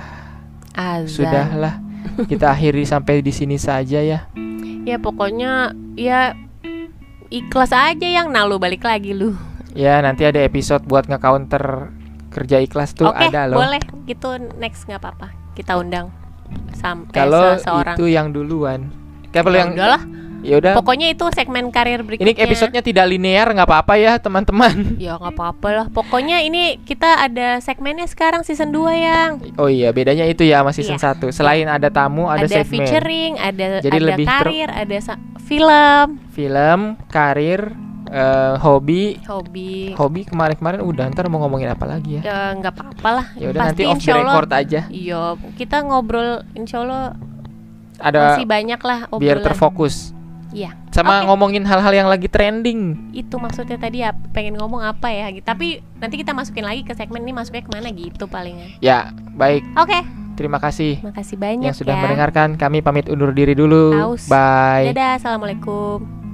Azan. 0.75 1.07
sudahlah. 1.07 1.75
Kita 2.21 2.51
akhiri 2.51 2.83
sampai 2.83 3.19
di 3.19 3.31
sini 3.31 3.55
saja 3.55 3.97
ya. 3.97 4.27
Ya 4.83 4.97
pokoknya 4.97 5.71
ya 5.95 6.35
ikhlas 7.27 7.71
aja 7.71 8.05
yang 8.05 8.29
nah 8.29 8.43
lu 8.43 8.57
balik 8.57 8.83
lagi 8.83 9.11
lu. 9.11 9.33
Ya 9.71 9.99
nanti 9.99 10.23
ada 10.23 10.39
episode 10.39 10.83
buat 10.83 11.03
nge-counter 11.05 11.91
kerja 12.29 12.59
ikhlas 12.59 12.91
tuh 12.91 13.07
oke 13.07 13.17
ada 13.21 13.47
loh. 13.47 13.57
boleh. 13.57 13.79
Gitu 14.03 14.29
next 14.55 14.83
nggak 14.83 14.99
apa-apa. 14.99 15.31
Kita 15.53 15.79
undang 15.79 16.11
sampai 16.75 17.15
kalau 17.15 17.57
seseorang. 17.57 17.95
itu 17.97 18.05
yang 18.09 18.27
duluan. 18.29 18.91
Kayak 19.33 19.45
Ya 19.51 19.57
yang 19.59 19.71
udahlah. 19.75 20.03
Ya 20.45 20.61
udah. 20.61 20.73
Pokoknya 20.77 21.09
itu 21.09 21.25
segmen 21.33 21.73
karir 21.73 22.05
berikutnya. 22.05 22.37
ini 22.37 22.37
episodenya 22.37 22.85
tidak 22.85 23.09
linear 23.09 23.49
nggak 23.49 23.65
apa-apa 23.65 23.93
ya 23.97 24.13
teman-teman. 24.21 24.93
Ya 25.01 25.17
nggak 25.17 25.33
apa-apa 25.33 25.67
lah. 25.73 25.85
Pokoknya 25.89 26.45
ini 26.45 26.77
kita 26.85 27.25
ada 27.25 27.57
segmennya 27.65 28.05
sekarang 28.05 28.45
season 28.45 28.69
2 28.69 28.93
yang 28.93 29.29
oh 29.57 29.65
iya 29.65 29.89
bedanya 29.89 30.29
itu 30.29 30.45
ya 30.45 30.61
sama 30.61 30.71
season 30.71 31.01
Iya. 31.01 31.17
1 31.17 31.33
selain 31.33 31.65
ada 31.65 31.89
tamu 31.89 32.29
ada, 32.29 32.45
ada, 32.45 32.61
segmen. 32.61 32.85
featuring 32.85 33.33
ada 33.41 33.81
Jadi 33.81 33.97
ada 33.97 34.05
lebih 34.13 34.25
karir 34.29 34.69
ada 34.69 34.97
film. 35.41 36.05
Film 36.29 36.79
karir 37.09 37.73
eh, 38.09 38.53
hobi. 38.61 39.17
Hobi. 39.25 39.93
Hobi 39.97 40.21
kemarin-kemarin 40.25 40.81
udah 40.81 41.05
ntar 41.11 41.25
mau 41.29 41.41
ngomongin 41.43 41.73
apa 41.73 41.85
lagi 41.87 42.19
ya? 42.19 42.21
Ya 42.25 42.39
nggak 42.57 42.73
apa-apa 42.73 43.09
lah. 43.21 43.27
Ya 43.37 43.51
udah 43.51 43.61
nanti 43.71 43.83
off 43.85 44.01
the 44.01 44.11
Allah- 44.13 44.33
record 44.33 44.51
aja. 44.53 44.81
Iya 44.89 45.21
kita 45.57 45.81
ngobrol 45.85 46.45
insya 46.53 46.81
Allah 46.85 47.17
ada 47.99 48.35
masih 48.35 48.45
banyak 48.47 48.81
lah 48.83 48.99
biar 49.15 49.39
obrolan. 49.39 49.45
terfokus. 49.47 50.11
Iya. 50.55 50.71
sama 50.95 51.19
Oke. 51.19 51.27
ngomongin 51.27 51.67
hal-hal 51.67 51.91
yang 51.91 52.07
lagi 52.07 52.31
trending. 52.31 53.11
Itu 53.11 53.35
maksudnya 53.35 53.75
tadi 53.75 54.07
ya 54.07 54.15
pengen 54.31 54.55
ngomong 54.55 54.87
apa 54.87 55.11
ya 55.11 55.27
gitu. 55.35 55.43
tapi 55.43 55.83
nanti 55.99 56.15
kita 56.15 56.31
masukin 56.31 56.63
lagi 56.63 56.87
ke 56.87 56.95
segmen 56.95 57.27
ini 57.27 57.35
masuknya 57.35 57.59
ke 57.67 57.71
mana 57.75 57.91
gitu 57.91 58.31
palingan 58.31 58.71
ya 58.79 59.11
baik. 59.35 59.67
Oke. 59.75 59.99
Terima 60.39 60.59
kasih 60.63 61.03
makasih 61.03 61.35
banyak 61.35 61.71
yang 61.71 61.75
sudah 61.75 61.99
ya. 61.99 62.01
mendengarkan. 62.07 62.55
Kami 62.55 62.79
pamit 62.79 63.11
undur 63.11 63.35
diri 63.35 63.51
dulu. 63.51 63.91
Aus. 63.99 64.31
bye. 64.31 64.95
Dadah 64.95 65.19
assalamualaikum 65.19 66.24